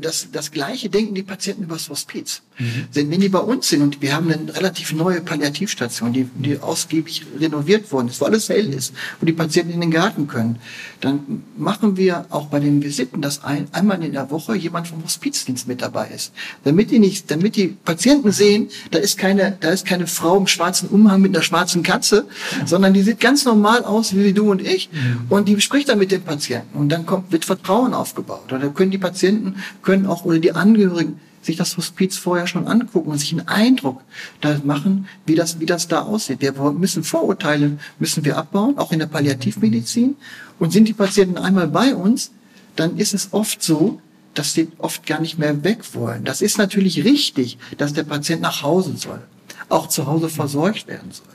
das, 0.00 0.28
das 0.32 0.50
Gleiche 0.50 0.90
denken 0.90 1.14
die 1.14 1.22
Patienten 1.22 1.64
über 1.64 1.74
das 1.74 1.88
Hospiz. 1.88 2.42
Mhm. 2.62 2.84
Denn 2.94 3.10
wenn 3.10 3.20
die 3.20 3.28
bei 3.28 3.40
uns 3.40 3.68
sind 3.68 3.82
und 3.82 4.00
wir 4.00 4.14
haben 4.14 4.30
eine 4.30 4.54
relativ 4.54 4.92
neue 4.92 5.20
Palliativstation, 5.20 6.12
die, 6.12 6.28
die 6.34 6.58
ausgiebig 6.58 7.26
renoviert 7.40 7.90
worden 7.90 8.08
ist, 8.08 8.20
wo 8.20 8.26
alles 8.26 8.48
hell 8.48 8.72
ist, 8.72 8.94
wo 9.20 9.26
die 9.26 9.32
Patienten 9.32 9.72
in 9.72 9.80
den 9.80 9.90
Garten 9.90 10.28
können, 10.28 10.56
dann 11.00 11.42
machen 11.56 11.96
wir 11.96 12.26
auch 12.30 12.46
bei 12.46 12.60
den 12.60 12.82
Visiten, 12.82 13.20
dass 13.20 13.42
ein, 13.42 13.66
einmal 13.72 14.02
in 14.04 14.12
der 14.12 14.30
Woche 14.30 14.54
jemand 14.54 14.88
vom 14.88 15.02
Hospizdienst 15.02 15.66
mit 15.66 15.82
dabei 15.82 16.08
ist. 16.14 16.32
Damit 16.64 16.90
die 16.90 16.98
nicht, 16.98 17.30
damit 17.30 17.56
die 17.56 17.68
Patienten 17.84 18.30
sehen, 18.30 18.68
da 18.90 18.98
ist 18.98 19.18
keine, 19.18 19.56
da 19.60 19.70
ist 19.70 19.84
keine 19.84 20.06
Frau 20.06 20.36
im 20.36 20.46
schwarzen 20.46 20.88
Umhang 20.88 21.20
mit 21.20 21.34
einer 21.34 21.42
schwarzen 21.42 21.82
Katze, 21.82 22.26
mhm. 22.60 22.66
sondern 22.66 22.94
die 22.94 23.02
sieht 23.02 23.20
ganz 23.20 23.44
normal 23.44 23.84
aus 23.84 24.14
wie 24.14 24.32
du 24.32 24.50
und 24.50 24.62
ich 24.62 24.90
mhm. 24.92 25.26
und 25.28 25.48
die 25.48 25.60
spricht 25.60 25.88
dann 25.88 25.98
mit 25.98 26.12
den 26.12 26.22
Patienten 26.22 26.78
und 26.78 26.88
dann 26.90 27.06
kommt, 27.06 27.32
wird 27.32 27.44
Vertrauen 27.44 27.94
aufgebaut. 27.94 28.52
Oder 28.52 28.68
können 28.68 28.92
die 28.92 28.98
Patienten, 28.98 29.56
können 29.82 30.06
auch, 30.06 30.24
oder 30.24 30.38
die 30.38 30.52
Angehörigen 30.52 31.20
sich 31.42 31.56
das 31.56 31.76
Hospiz 31.76 32.16
vorher 32.16 32.46
schon 32.46 32.66
angucken 32.66 33.10
und 33.10 33.18
sich 33.18 33.32
einen 33.32 33.48
Eindruck 33.48 34.00
da 34.40 34.60
machen, 34.64 35.08
wie 35.26 35.34
das, 35.34 35.60
wie 35.60 35.66
das 35.66 35.88
da 35.88 36.02
aussieht. 36.02 36.40
Wir 36.40 36.52
müssen 36.72 37.02
Vorurteile, 37.02 37.78
müssen 37.98 38.24
wir 38.24 38.38
abbauen, 38.38 38.78
auch 38.78 38.92
in 38.92 39.00
der 39.00 39.06
Palliativmedizin. 39.06 40.16
Und 40.58 40.72
sind 40.72 40.86
die 40.86 40.92
Patienten 40.92 41.38
einmal 41.38 41.68
bei 41.68 41.94
uns, 41.94 42.30
dann 42.76 42.96
ist 42.96 43.12
es 43.12 43.32
oft 43.32 43.62
so, 43.62 44.00
dass 44.34 44.54
sie 44.54 44.68
oft 44.78 45.04
gar 45.04 45.20
nicht 45.20 45.38
mehr 45.38 45.62
weg 45.64 45.80
wollen. 45.94 46.24
Das 46.24 46.40
ist 46.40 46.56
natürlich 46.56 47.04
richtig, 47.04 47.58
dass 47.76 47.92
der 47.92 48.04
Patient 48.04 48.40
nach 48.40 48.62
Hause 48.62 48.96
soll, 48.96 49.20
auch 49.68 49.88
zu 49.88 50.06
Hause 50.06 50.28
versorgt 50.28 50.86
werden 50.86 51.10
soll. 51.10 51.26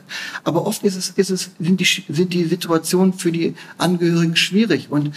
Aber 0.42 0.66
oft 0.66 0.82
ist 0.82 0.96
es, 0.96 1.10
ist 1.10 1.30
es, 1.30 1.50
sind, 1.60 1.80
die, 1.80 2.04
sind 2.08 2.32
die 2.32 2.44
Situationen 2.44 3.12
für 3.12 3.30
die 3.30 3.54
Angehörigen 3.76 4.36
schwierig. 4.36 4.90
Und 4.90 5.14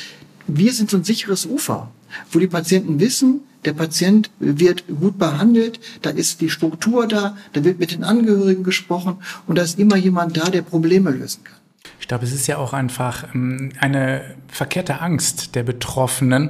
wir 0.48 0.74
sind 0.74 0.91
so 0.91 0.98
ein 0.98 1.03
sicheres 1.03 1.45
Ufer, 1.45 1.89
wo 2.31 2.39
die 2.39 2.48
Patienten 2.48 3.00
wissen, 3.00 3.41
der 3.65 3.74
Patient 3.74 4.30
wird 4.39 4.86
gut 4.88 5.18
behandelt, 5.18 5.80
da 6.01 6.10
ist 6.10 6.41
die 6.41 6.50
Struktur 6.50 7.08
da, 7.08 7.38
da 7.53 7.63
wird 7.63 7.80
mit 7.80 7.91
den 7.91 8.03
Angehörigen 8.03 8.63
gesprochen 8.63 9.18
und 9.48 9.58
da 9.58 9.62
ist 9.62 9.80
immer 9.80 9.96
jemand 9.96 10.38
da, 10.38 10.50
der 10.50 10.62
Probleme 10.62 11.12
lösen 11.12 11.44
kann. 11.44 11.58
Ich 12.00 12.08
glaube, 12.08 12.25
es 12.25 12.34
ist 12.34 12.48
ja 12.48 12.58
auch 12.58 12.74
einfach 12.74 13.34
ähm, 13.34 13.72
eine 13.80 14.36
verkehrte 14.48 15.01
Angst 15.01 15.56
der 15.56 15.63
Betroffenen, 15.63 16.50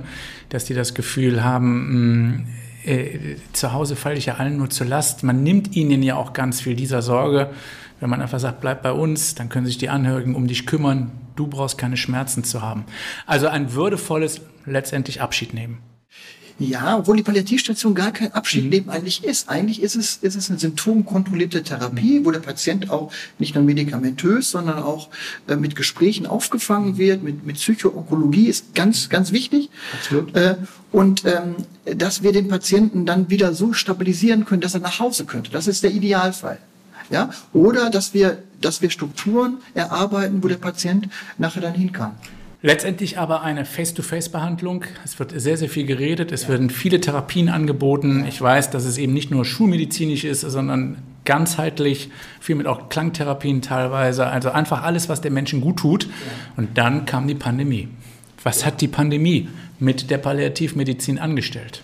dass 0.49 0.65
die 0.65 0.73
das 0.73 0.93
Gefühl 0.93 1.43
haben, 1.43 2.33
mm, 2.33 2.47
äh, 2.85 3.35
zu 3.53 3.73
Hause 3.73 3.95
falle 3.95 4.17
ich 4.17 4.25
ja 4.25 4.35
allen 4.35 4.57
nur 4.57 4.69
zur 4.69 4.87
Last. 4.87 5.23
Man 5.23 5.43
nimmt 5.43 5.75
ihnen 5.75 6.01
ja 6.03 6.15
auch 6.15 6.33
ganz 6.33 6.61
viel 6.61 6.75
dieser 6.75 7.01
Sorge. 7.01 7.51
Wenn 7.99 8.09
man 8.09 8.21
einfach 8.21 8.39
sagt, 8.39 8.61
bleib 8.61 8.81
bei 8.81 8.91
uns, 8.91 9.35
dann 9.35 9.49
können 9.49 9.67
sich 9.67 9.77
die 9.77 9.89
Angehörigen 9.89 10.35
um 10.35 10.47
dich 10.47 10.65
kümmern. 10.65 11.11
Du 11.35 11.47
brauchst 11.47 11.77
keine 11.77 11.97
Schmerzen 11.97 12.43
zu 12.43 12.61
haben. 12.61 12.85
Also 13.27 13.47
ein 13.47 13.73
würdevolles 13.73 14.41
letztendlich 14.65 15.21
Abschied 15.21 15.53
nehmen. 15.53 15.77
Ja, 16.61 16.97
obwohl 16.97 17.17
die 17.17 17.23
Palliativstation 17.23 17.95
gar 17.95 18.11
kein 18.11 18.33
Abschiedleben 18.33 18.87
mhm. 18.87 18.91
eigentlich 18.91 19.23
ist. 19.23 19.49
Eigentlich 19.49 19.81
ist 19.81 19.95
es, 19.95 20.17
ist 20.17 20.35
es 20.35 20.49
eine 20.49 20.59
symptomkontrollierte 20.59 21.63
Therapie, 21.63 22.19
mhm. 22.19 22.25
wo 22.25 22.31
der 22.31 22.39
Patient 22.39 22.89
auch 22.89 23.11
nicht 23.39 23.55
nur 23.55 23.63
medikamentös, 23.63 24.51
sondern 24.51 24.79
auch 24.79 25.09
äh, 25.47 25.55
mit 25.55 25.75
Gesprächen 25.75 26.25
aufgefangen 26.25 26.97
wird, 26.97 27.23
mit, 27.23 27.45
mit 27.45 27.55
Psychoonkologie 27.55 28.47
ist 28.47 28.75
ganz, 28.75 29.09
ganz 29.09 29.31
wichtig. 29.31 29.69
Absolut. 29.93 30.35
Äh, 30.35 30.55
und 30.91 31.23
ähm, 31.25 31.55
dass 31.85 32.21
wir 32.21 32.31
den 32.31 32.47
Patienten 32.47 33.05
dann 33.05 33.29
wieder 33.29 33.53
so 33.53 33.73
stabilisieren 33.73 34.45
können, 34.45 34.61
dass 34.61 34.73
er 34.73 34.81
nach 34.81 34.99
Hause 34.99 35.25
könnte. 35.25 35.51
Das 35.51 35.67
ist 35.67 35.83
der 35.83 35.91
Idealfall. 35.91 36.59
Ja? 37.09 37.29
Oder 37.53 37.89
dass 37.89 38.13
wir, 38.13 38.43
dass 38.59 38.81
wir 38.81 38.89
Strukturen 38.89 39.57
erarbeiten, 39.73 40.43
wo 40.43 40.47
der 40.47 40.57
Patient 40.57 41.09
nachher 41.37 41.61
dann 41.61 41.73
hin 41.73 41.91
kann. 41.91 42.11
Letztendlich 42.63 43.17
aber 43.17 43.41
eine 43.41 43.65
Face-to-Face-Behandlung. 43.65 44.85
Es 45.03 45.17
wird 45.17 45.33
sehr, 45.35 45.57
sehr 45.57 45.69
viel 45.69 45.85
geredet. 45.85 46.31
Es 46.31 46.47
werden 46.47 46.69
viele 46.69 47.01
Therapien 47.01 47.49
angeboten. 47.49 48.23
Ich 48.27 48.39
weiß, 48.39 48.69
dass 48.69 48.85
es 48.85 48.99
eben 48.99 49.13
nicht 49.13 49.31
nur 49.31 49.45
schulmedizinisch 49.45 50.25
ist, 50.25 50.41
sondern 50.41 50.97
ganzheitlich, 51.25 52.11
viel 52.39 52.55
mit 52.55 52.67
auch 52.67 52.89
Klangtherapien 52.89 53.63
teilweise. 53.63 54.27
Also 54.27 54.51
einfach 54.51 54.83
alles, 54.83 55.09
was 55.09 55.21
den 55.21 55.33
Menschen 55.33 55.61
gut 55.61 55.77
tut. 55.77 56.07
Und 56.55 56.77
dann 56.77 57.07
kam 57.07 57.27
die 57.27 57.33
Pandemie. 57.33 57.87
Was 58.43 58.63
hat 58.63 58.81
die 58.81 58.87
Pandemie 58.87 59.49
mit 59.79 60.11
der 60.11 60.19
Palliativmedizin 60.19 61.17
angestellt? 61.17 61.81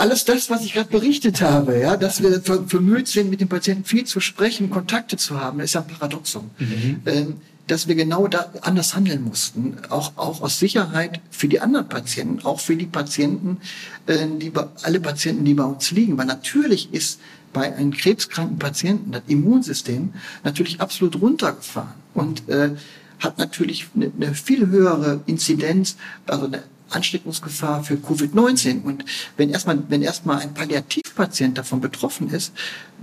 Alles 0.00 0.24
das, 0.24 0.50
was 0.50 0.64
ich 0.64 0.74
gerade 0.74 0.90
berichtet 0.90 1.40
habe, 1.40 1.78
ja, 1.78 1.96
dass 1.96 2.22
wir 2.22 2.38
bemüht 2.40 3.08
sind, 3.08 3.30
mit 3.30 3.40
dem 3.40 3.48
Patienten 3.48 3.84
viel 3.84 4.04
zu 4.04 4.20
sprechen, 4.20 4.70
Kontakte 4.70 5.16
zu 5.16 5.40
haben, 5.40 5.60
ist 5.60 5.74
ja 5.74 5.82
ein 5.82 5.86
Paradoxum. 5.86 6.50
Mhm. 6.58 7.00
Ähm, 7.06 7.34
dass 7.66 7.86
wir 7.86 7.94
genau 7.94 8.28
da 8.28 8.50
anders 8.62 8.94
handeln 8.96 9.22
mussten, 9.22 9.76
auch, 9.90 10.12
auch 10.16 10.40
aus 10.40 10.58
Sicherheit 10.58 11.20
für 11.30 11.48
die 11.48 11.60
anderen 11.60 11.88
Patienten, 11.88 12.44
auch 12.44 12.60
für 12.60 12.76
die 12.76 12.86
Patienten, 12.86 13.58
äh, 14.06 14.26
die, 14.26 14.52
alle 14.82 15.00
Patienten, 15.00 15.44
die 15.44 15.54
bei 15.54 15.64
uns 15.64 15.90
liegen. 15.90 16.16
Weil 16.16 16.26
natürlich 16.26 16.92
ist 16.92 17.20
bei 17.52 17.74
einem 17.74 17.92
krebskranken 17.92 18.58
Patienten 18.58 19.12
das 19.12 19.22
Immunsystem 19.26 20.14
natürlich 20.44 20.80
absolut 20.80 21.20
runtergefahren 21.20 21.94
und 22.14 22.48
äh, 22.48 22.70
hat 23.18 23.38
natürlich 23.38 23.86
eine, 23.94 24.10
eine 24.16 24.34
viel 24.34 24.66
höhere 24.68 25.20
Inzidenz, 25.26 25.96
also 26.26 26.46
eine 26.46 26.62
Ansteckungsgefahr 26.90 27.84
für 27.84 27.94
Covid-19. 27.94 28.82
Und 28.82 29.04
wenn 29.36 29.50
erstmal, 29.50 29.82
wenn 29.88 30.02
erstmal 30.02 30.38
ein 30.40 30.54
Palliativpatient 30.54 31.58
davon 31.58 31.80
betroffen 31.80 32.30
ist, 32.30 32.52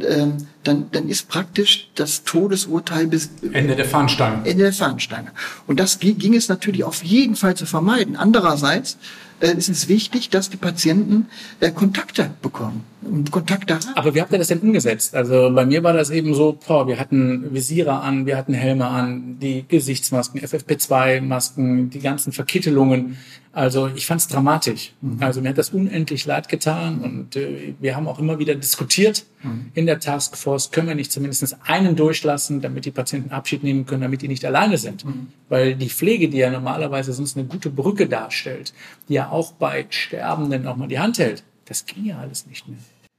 ähm, 0.02 0.38
dann, 0.64 0.88
dann 0.92 1.08
ist 1.08 1.30
praktisch 1.30 1.90
das 1.96 2.24
Todesurteil 2.24 3.08
bis 3.08 3.30
Ende 3.54 3.76
der 3.76 3.86
Fahnenstange. 3.86 4.48
Ende 4.48 4.64
der 4.64 4.74
Fahnenstange. 4.74 5.32
Und 5.68 5.80
das 5.80 6.00
ging 6.00 6.34
es 6.34 6.50
natürlich 6.50 6.84
auf 6.84 7.04
jeden 7.04 7.36
Fall 7.36 7.56
zu 7.56 7.66
vermeiden. 7.66 8.16
Andererseits 8.16 8.98
äh, 9.42 9.54
ist 9.56 9.70
es 9.70 9.90
wichtig, 9.90 10.30
dass 10.30 10.50
die 10.50 10.58
Patienten 10.58 11.28
äh, 11.60 11.72
Kontakte 11.72 12.32
bekommen 12.42 12.84
und 13.02 13.32
Kontakte 13.32 13.76
haben. 13.76 13.84
Aber 13.96 14.16
wie 14.16 14.22
habt 14.22 14.32
ihr 14.32 14.38
das 14.38 14.48
denn 14.48 14.60
umgesetzt? 14.60 15.14
Also 15.14 15.52
bei 15.54 15.66
mir 15.66 15.84
war 15.84 15.94
das 15.94 16.10
eben 16.10 16.34
so, 16.34 16.58
boah, 16.66 16.88
wir 16.88 17.00
hatten 17.00 17.54
Visiere 17.54 18.00
an, 18.00 18.26
wir 18.26 18.38
hatten 18.38 18.54
Helme 18.54 18.88
an, 18.88 19.38
die 19.40 19.66
Gesichtsmasken, 19.68 20.42
FFP2-Masken, 20.42 21.90
die 21.90 22.00
ganzen 22.00 22.32
Verkittelungen. 22.32 23.18
Also 23.52 23.90
ich 23.94 24.06
fand 24.06 24.22
es 24.22 24.28
dramatisch. 24.28 24.94
Mhm. 25.02 25.18
Also 25.22 25.42
mir 25.42 25.50
hat 25.50 25.58
das 25.58 25.70
unendlich 25.70 26.26
leid 26.26 26.50
getan 26.50 27.00
und 27.00 27.36
äh, 27.36 27.74
wir 27.80 27.96
haben 27.96 28.08
auch 28.08 28.20
immer 28.20 28.40
wieder 28.40 28.56
diskutiert 28.56 29.26
mhm. 29.44 29.72
in 29.74 29.85
der 29.86 30.00
Taskforce, 30.00 30.72
können 30.72 30.88
wir 30.88 30.96
nicht 30.96 31.12
zumindest 31.12 31.58
einen 31.64 31.96
durchlassen, 31.96 32.62
damit 32.62 32.86
die 32.86 32.92
Patienten 32.92 33.32
Abschied 33.32 33.64
nehmen 33.64 33.86
können, 33.86 34.02
damit 34.02 34.22
die 34.22 34.28
nicht 34.28 34.46
alleine 34.46 34.78
sind. 34.78 35.06
Mhm. 35.06 35.28
Weil 35.50 35.76
die 35.76 35.90
Pflege, 35.90 36.30
die 36.30 36.38
ja 36.38 36.50
normalerweise 36.50 37.14
sonst 37.14 37.38
eine 37.38 37.46
gute 37.46 37.70
Brücke 37.70 38.08
darstellt, 38.08 38.74
die 39.10 39.14
ja 39.14 39.30
auch 39.30 39.54
bei 39.54 39.86
Sterbenden 39.90 40.68
auch 40.68 40.76
mal 40.76 40.88
die 40.88 41.00
Hand 41.00 41.20
hält, 41.20 41.44
das 41.66 41.86
ging 41.86 42.06
ja 42.06 42.20
alles 42.20 42.46
nicht 42.48 42.68
mehr. 42.68 42.78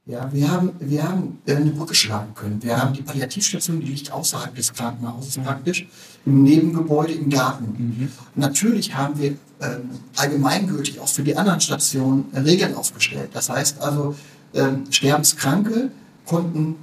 Ja, 0.09 0.29
wir 0.31 0.49
haben, 0.49 0.71
wir 0.79 1.03
haben 1.03 1.39
äh, 1.45 1.55
eine 1.55 1.71
Brücke 1.71 1.93
schlagen 1.93 2.33
können. 2.33 2.63
Wir 2.63 2.81
haben 2.81 2.93
die 2.93 3.01
Palliativstation, 3.01 3.81
die 3.81 3.87
liegt 3.87 4.09
außerhalb 4.09 4.55
des 4.55 4.73
Krankenhauses 4.73 5.37
praktisch, 5.37 5.85
im 6.25 6.43
Nebengebäude, 6.43 7.11
im 7.11 7.29
Garten. 7.29 7.65
Mhm. 7.77 8.11
Natürlich 8.35 8.95
haben 8.95 9.19
wir 9.19 9.31
ähm, 9.61 9.89
allgemeingültig 10.15 11.01
auch 11.01 11.09
für 11.09 11.23
die 11.23 11.35
anderen 11.35 11.59
Stationen 11.59 12.23
Regeln 12.33 12.73
aufgestellt. 12.75 13.31
Das 13.33 13.49
heißt 13.49 13.81
also, 13.81 14.15
ähm, 14.53 14.85
Sterbenskranke 14.89 15.91
konnten 16.27 16.75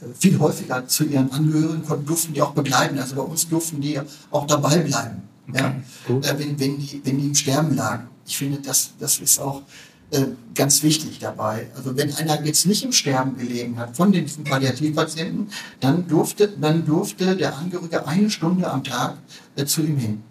äh, 0.00 0.06
viel 0.14 0.38
häufiger 0.38 0.86
zu 0.86 1.04
ihren 1.04 1.30
Angehörigen, 1.30 1.84
konnten, 1.84 2.06
durften 2.06 2.32
die 2.32 2.42
auch 2.42 2.52
begleiten. 2.52 2.98
Also 2.98 3.16
bei 3.16 3.22
uns 3.22 3.48
durften 3.48 3.80
die 3.80 4.00
auch 4.30 4.46
dabei 4.46 4.78
bleiben, 4.78 5.22
okay. 5.48 5.82
ja, 6.08 6.30
äh, 6.30 6.38
wenn, 6.38 6.58
wenn, 6.58 6.78
die, 6.78 7.00
wenn 7.04 7.18
die 7.18 7.26
im 7.26 7.34
Sterben 7.34 7.76
lagen. 7.76 8.08
Ich 8.26 8.38
finde, 8.38 8.58
das, 8.60 8.92
das 8.98 9.18
ist 9.18 9.38
auch 9.38 9.62
äh, 10.10 10.26
ganz 10.54 10.82
wichtig 10.82 11.18
dabei. 11.18 11.66
Also 11.76 11.96
wenn 11.96 12.14
einer 12.14 12.40
jetzt 12.44 12.66
nicht 12.66 12.84
im 12.84 12.92
Sterben 12.92 13.36
gelegen 13.36 13.76
hat 13.78 13.96
von 13.96 14.12
diesen 14.12 14.44
Palliativpatienten, 14.44 15.48
dann 15.80 16.06
durfte, 16.06 16.48
dann 16.48 16.86
durfte 16.86 17.36
der 17.36 17.56
Angehörige 17.56 18.06
eine 18.06 18.30
Stunde 18.30 18.70
am 18.70 18.84
Tag 18.84 19.18
äh, 19.56 19.64
zu 19.64 19.82
ihm 19.82 19.96
hin. 19.96 20.22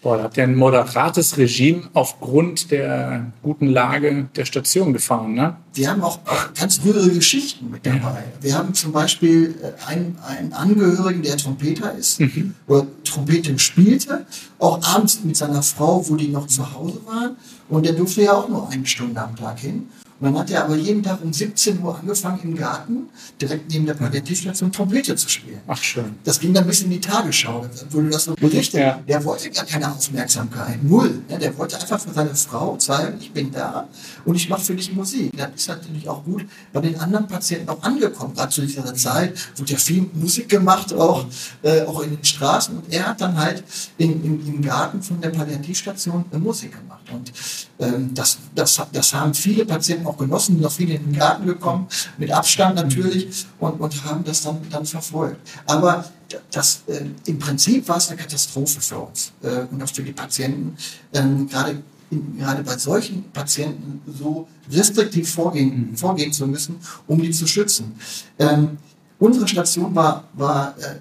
Boah, 0.00 0.16
da 0.16 0.22
habt 0.24 0.36
ihr 0.36 0.44
ein 0.44 0.54
moderates 0.54 1.36
Regime 1.38 1.88
aufgrund 1.92 2.70
der 2.70 3.32
guten 3.42 3.66
Lage 3.66 4.28
der 4.36 4.44
Station 4.44 4.92
gefahren, 4.92 5.34
ne? 5.34 5.56
Wir 5.74 5.90
haben 5.90 6.02
auch, 6.02 6.20
ganz 6.58 6.80
rührige 6.84 7.16
Geschichten 7.16 7.70
mit 7.70 7.84
dabei. 7.84 7.98
Ja. 7.98 8.42
Wir 8.42 8.58
haben 8.58 8.74
zum 8.74 8.92
Beispiel 8.92 9.56
äh, 9.60 9.90
einen, 9.90 10.16
einen 10.24 10.52
Angehörigen, 10.52 11.22
der 11.22 11.36
Trompeter 11.36 11.94
ist, 11.94 12.20
mhm. 12.20 12.54
oder 12.68 12.86
Trompete 13.02 13.58
spielte, 13.58 14.24
auch 14.60 14.80
abends 14.82 15.20
mit 15.24 15.36
seiner 15.36 15.62
Frau, 15.62 16.08
wo 16.08 16.14
die 16.14 16.28
noch 16.28 16.46
zu 16.46 16.72
Hause 16.74 17.00
waren. 17.06 17.36
Und 17.68 17.84
der 17.84 17.92
durfte 17.92 18.22
ja 18.22 18.34
auch 18.34 18.48
nur 18.48 18.70
eine 18.70 18.86
Stunde 18.86 19.20
am 19.20 19.34
Tag 19.34 19.58
hin. 19.58 19.88
Und 20.20 20.26
dann 20.32 20.38
hat 20.38 20.50
er 20.50 20.64
aber 20.64 20.74
jeden 20.74 21.02
Tag 21.02 21.22
um 21.22 21.32
17 21.32 21.80
Uhr 21.80 21.96
angefangen 21.96 22.40
im 22.42 22.56
Garten, 22.56 23.08
direkt 23.40 23.70
neben 23.70 23.86
der 23.86 23.94
Palliativstation, 23.94 24.72
Trompete 24.72 25.14
zu 25.14 25.28
spielen. 25.28 25.60
Ach 25.68 25.80
schön. 25.80 26.16
Das 26.24 26.40
ging 26.40 26.52
dann 26.52 26.66
bis 26.66 26.82
in 26.82 26.90
die 26.90 27.00
Tagesschau. 27.00 27.60
Dann 27.60 27.92
wurde 27.92 28.10
das 28.10 28.24
so 28.24 28.34
berichtet. 28.34 28.80
Ja. 28.80 29.00
Der 29.06 29.24
wollte 29.24 29.48
gar 29.50 29.64
keine 29.64 29.92
Aufmerksamkeit. 29.92 30.82
Null. 30.82 31.22
Der 31.28 31.56
wollte 31.56 31.80
einfach 31.80 32.00
für 32.00 32.12
seine 32.12 32.34
Frau 32.34 32.76
zeigen, 32.76 33.18
ich 33.20 33.32
bin 33.32 33.52
da 33.52 33.86
und 34.24 34.34
ich 34.34 34.48
mache 34.48 34.62
für 34.62 34.74
dich 34.74 34.92
Musik. 34.92 35.30
Das 35.36 35.50
ist 35.54 35.68
natürlich 35.68 36.08
auch 36.08 36.24
gut 36.24 36.44
bei 36.72 36.80
den 36.80 36.98
anderen 36.98 37.28
Patienten 37.28 37.68
auch 37.68 37.82
angekommen. 37.82 38.34
Gerade 38.34 38.50
zu 38.50 38.62
dieser 38.62 38.92
Zeit 38.94 39.34
wurde 39.56 39.72
ja 39.72 39.78
viel 39.78 40.10
Musik 40.14 40.48
gemacht, 40.48 40.92
auch, 40.94 41.26
äh, 41.62 41.82
auch 41.82 42.02
in 42.02 42.10
den 42.10 42.24
Straßen. 42.24 42.76
Und 42.76 42.92
er 42.92 43.06
hat 43.06 43.20
dann 43.20 43.38
halt 43.38 43.62
in, 43.98 44.24
in, 44.24 44.46
im 44.46 44.62
Garten 44.62 45.00
von 45.00 45.20
der 45.20 45.30
Palliativstation 45.30 46.24
äh, 46.32 46.38
Musik 46.38 46.72
gemacht. 46.72 47.04
Und 47.12 47.32
ähm, 47.78 48.12
das, 48.14 48.38
das, 48.54 48.80
das 48.92 49.14
haben 49.14 49.32
viele 49.32 49.64
Patienten 49.64 50.07
auch 50.08 50.16
genossen, 50.16 50.60
noch 50.60 50.72
viele 50.72 50.94
in 50.94 51.04
den 51.04 51.18
Garten 51.18 51.46
gekommen, 51.46 51.86
mit 52.16 52.30
Abstand 52.30 52.76
natürlich, 52.76 53.46
und, 53.58 53.80
und 53.80 54.04
haben 54.04 54.24
das 54.24 54.42
dann, 54.42 54.58
dann 54.70 54.86
verfolgt. 54.86 55.38
Aber 55.66 56.04
das, 56.50 56.82
äh, 56.86 57.04
im 57.26 57.38
Prinzip 57.38 57.88
war 57.88 57.96
es 57.96 58.08
eine 58.08 58.18
Katastrophe 58.18 58.80
für 58.80 58.98
uns 58.98 59.32
äh, 59.42 59.66
und 59.70 59.82
auch 59.82 59.88
für 59.88 60.02
die 60.02 60.12
Patienten. 60.12 60.76
Ähm, 61.12 61.48
gerade, 61.48 61.82
in, 62.10 62.38
gerade 62.38 62.62
bei 62.62 62.76
solchen 62.76 63.24
Patienten 63.32 64.00
so 64.18 64.48
restriktiv 64.70 65.30
vorgehen, 65.32 65.96
vorgehen 65.96 66.32
zu 66.32 66.46
müssen, 66.46 66.76
um 67.06 67.20
die 67.20 67.30
zu 67.30 67.46
schützen. 67.46 67.94
Ähm, 68.38 68.78
unsere 69.18 69.46
Station 69.46 69.94
war, 69.94 70.24
war 70.34 70.74
äh, 70.78 70.96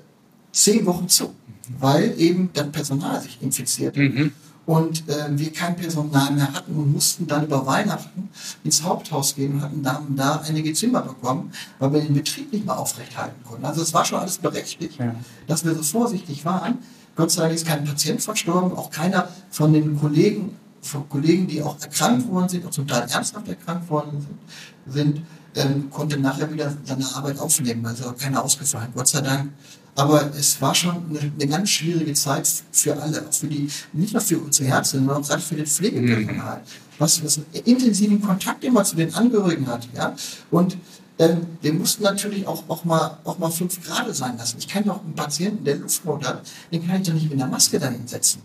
zehn 0.52 0.86
Wochen 0.86 1.08
zu, 1.08 1.34
weil 1.80 2.14
eben 2.18 2.50
das 2.54 2.70
Personal 2.72 3.22
sich 3.22 3.38
infiziert. 3.42 3.96
Mhm 3.96 4.32
und 4.68 5.08
äh, 5.08 5.30
wir 5.30 5.52
kein 5.54 5.78
Personal 5.78 6.32
mehr 6.34 6.54
hatten 6.54 6.76
und 6.76 6.92
mussten 6.92 7.26
dann 7.26 7.46
über 7.46 7.66
Weihnachten 7.66 8.30
ins 8.66 8.84
Haupthaus 8.84 9.34
gehen 9.34 9.54
und 9.54 9.62
hatten 9.62 9.82
dann 9.82 10.16
da 10.18 10.44
einige 10.46 10.74
Zimmer 10.74 11.02
bekommen, 11.02 11.52
weil 11.80 11.94
wir 11.94 12.02
den 12.02 12.14
Betrieb 12.14 12.52
nicht 12.52 12.66
mehr 12.66 12.78
aufrechthalten 12.78 13.42
konnten. 13.46 13.66
Also 13.66 13.82
es 13.82 13.94
war 13.94 14.04
schon 14.04 14.20
alles 14.20 14.38
berechtigt, 14.38 15.00
ja. 15.00 15.16
dass 15.48 15.64
wir 15.64 15.74
so 15.74 15.84
vorsichtig 15.84 16.44
waren. 16.44 16.80
Gott 17.16 17.32
sei 17.32 17.44
Dank 17.44 17.56
ist 17.56 17.66
kein 17.66 17.86
Patient 17.86 18.22
verstorben, 18.22 18.74
auch 18.74 18.92
keiner 18.92 19.30
von 19.50 19.72
den 19.72 19.98
Kollegen, 19.98 20.58
von 20.82 21.08
Kollegen, 21.08 21.48
die 21.48 21.64
auch 21.64 21.80
erkrankt 21.82 22.30
worden 22.30 22.50
sind, 22.50 22.66
auch 22.66 22.72
zum 22.72 22.88
Teil 22.88 23.08
ernsthaft 23.10 23.48
erkrankt 23.48 23.90
worden 23.90 24.20
sind, 24.20 24.94
sind 24.94 25.22
ähm, 25.56 25.90
konnte 25.90 26.20
nachher 26.20 26.52
wieder 26.52 26.74
seine 26.84 27.06
Arbeit 27.16 27.40
aufnehmen. 27.40 27.86
Also 27.86 28.12
keiner 28.14 28.44
ausgefallen, 28.44 28.90
Gott 28.94 29.08
sei 29.08 29.22
Dank. 29.22 29.52
Aber 29.98 30.30
es 30.38 30.62
war 30.62 30.76
schon 30.76 30.96
eine, 31.10 31.20
eine, 31.20 31.48
ganz 31.48 31.72
schwierige 31.72 32.14
Zeit 32.14 32.48
für 32.72 33.02
alle, 33.02 33.28
auch 33.28 33.34
für 33.34 33.48
die, 33.48 33.68
nicht 33.94 34.14
nur 34.14 34.22
für 34.22 34.38
unsere 34.38 34.70
Ärzte, 34.70 34.98
sondern 34.98 35.18
auch 35.18 35.28
gerade 35.28 35.42
für 35.42 35.56
den 35.56 35.66
Pflegepersonal, 35.66 36.62
was, 37.00 37.24
was 37.24 37.38
einen 37.38 37.66
intensiven 37.66 38.22
Kontakt 38.22 38.64
immer 38.64 38.84
zu 38.84 38.96
den 38.96 39.12
Angehörigen 39.16 39.66
hat. 39.66 39.88
Ja? 39.96 40.16
Und 40.52 40.78
ähm, 41.18 41.48
wir 41.64 41.74
mussten 41.74 42.04
natürlich 42.04 42.46
auch, 42.46 42.64
auch, 42.68 42.86
mal, 42.86 43.18
auch 43.24 43.40
mal 43.40 43.50
fünf 43.50 43.84
Grad 43.84 44.16
sein 44.16 44.38
lassen. 44.38 44.58
Ich 44.60 44.68
kann 44.68 44.84
doch 44.84 45.04
einen 45.04 45.16
Patienten, 45.16 45.64
der 45.64 45.78
Luftnot 45.78 46.28
hat, 46.28 46.44
den 46.72 46.86
kann 46.86 47.02
ich 47.02 47.08
doch 47.08 47.16
nicht 47.16 47.32
mit 47.32 47.42
einer 47.42 47.50
Maske 47.50 47.80
dahin 47.80 48.08
setzen. 48.08 48.44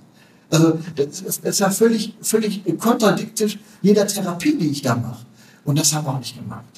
Also 0.49 0.79
das 0.97 1.21
ist, 1.21 1.45
das 1.45 1.51
ist 1.51 1.61
ja 1.61 1.69
völlig, 1.69 2.15
völlig 2.23 2.63
kontradiktisch 2.79 3.59
jeder 3.83 4.07
Therapie, 4.07 4.57
die 4.57 4.71
ich 4.71 4.81
da 4.81 4.97
mache. 4.97 5.27
Und 5.67 5.79
das 5.79 5.93
haben 5.93 6.07
wir 6.07 6.15
auch 6.15 6.19
nicht 6.19 6.35
gemacht. 6.35 6.72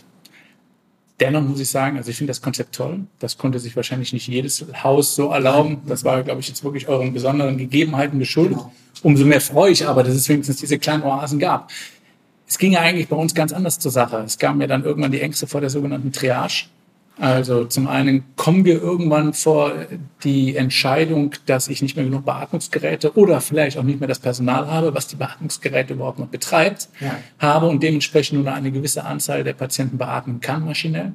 Dennoch 1.20 1.42
muss 1.42 1.60
ich 1.60 1.70
sagen, 1.70 1.96
also 1.96 2.10
ich 2.10 2.16
finde 2.16 2.30
das 2.30 2.42
Konzept 2.42 2.74
toll. 2.74 3.00
Das 3.20 3.38
konnte 3.38 3.60
sich 3.60 3.76
wahrscheinlich 3.76 4.12
nicht 4.12 4.26
jedes 4.26 4.64
Haus 4.82 5.14
so 5.14 5.30
erlauben. 5.30 5.82
Das 5.86 6.04
war, 6.04 6.22
glaube 6.24 6.40
ich, 6.40 6.48
jetzt 6.48 6.64
wirklich 6.64 6.88
euren 6.88 7.12
besonderen 7.12 7.56
Gegebenheiten 7.56 8.18
geschuldet. 8.18 8.58
Genau. 8.58 8.72
Umso 9.02 9.24
mehr 9.24 9.40
freue 9.40 9.70
ich 9.70 9.86
aber, 9.86 10.02
dass 10.02 10.14
es 10.14 10.28
wenigstens 10.28 10.56
diese 10.56 10.78
kleinen 10.78 11.04
Oasen 11.04 11.38
gab. 11.38 11.70
Es 12.48 12.58
ging 12.58 12.72
ja 12.72 12.80
eigentlich 12.80 13.08
bei 13.08 13.16
uns 13.16 13.34
ganz 13.34 13.52
anders 13.52 13.78
zur 13.78 13.92
Sache. 13.92 14.18
Es 14.18 14.38
gab 14.38 14.56
mir 14.56 14.66
dann 14.66 14.84
irgendwann 14.84 15.12
die 15.12 15.20
Ängste 15.20 15.46
vor 15.46 15.60
der 15.60 15.70
sogenannten 15.70 16.10
Triage. 16.10 16.66
Also 17.18 17.64
zum 17.64 17.86
einen 17.86 18.24
kommen 18.34 18.64
wir 18.64 18.82
irgendwann 18.82 19.34
vor 19.34 19.72
die 20.24 20.56
Entscheidung, 20.56 21.32
dass 21.46 21.68
ich 21.68 21.80
nicht 21.80 21.94
mehr 21.94 22.04
genug 22.04 22.24
Beatmungsgeräte 22.24 23.16
oder 23.16 23.40
vielleicht 23.40 23.78
auch 23.78 23.84
nicht 23.84 24.00
mehr 24.00 24.08
das 24.08 24.18
Personal 24.18 24.66
habe, 24.66 24.94
was 24.94 25.06
die 25.06 25.16
Beatmungsgeräte 25.16 25.94
überhaupt 25.94 26.18
noch 26.18 26.26
betreibt, 26.26 26.88
ja. 27.00 27.16
habe 27.38 27.66
und 27.66 27.82
dementsprechend 27.82 28.42
nur 28.42 28.52
eine 28.52 28.72
gewisse 28.72 29.04
Anzahl 29.04 29.44
der 29.44 29.52
Patienten 29.52 29.96
beatmen 29.96 30.40
kann 30.40 30.64
maschinell. 30.64 31.12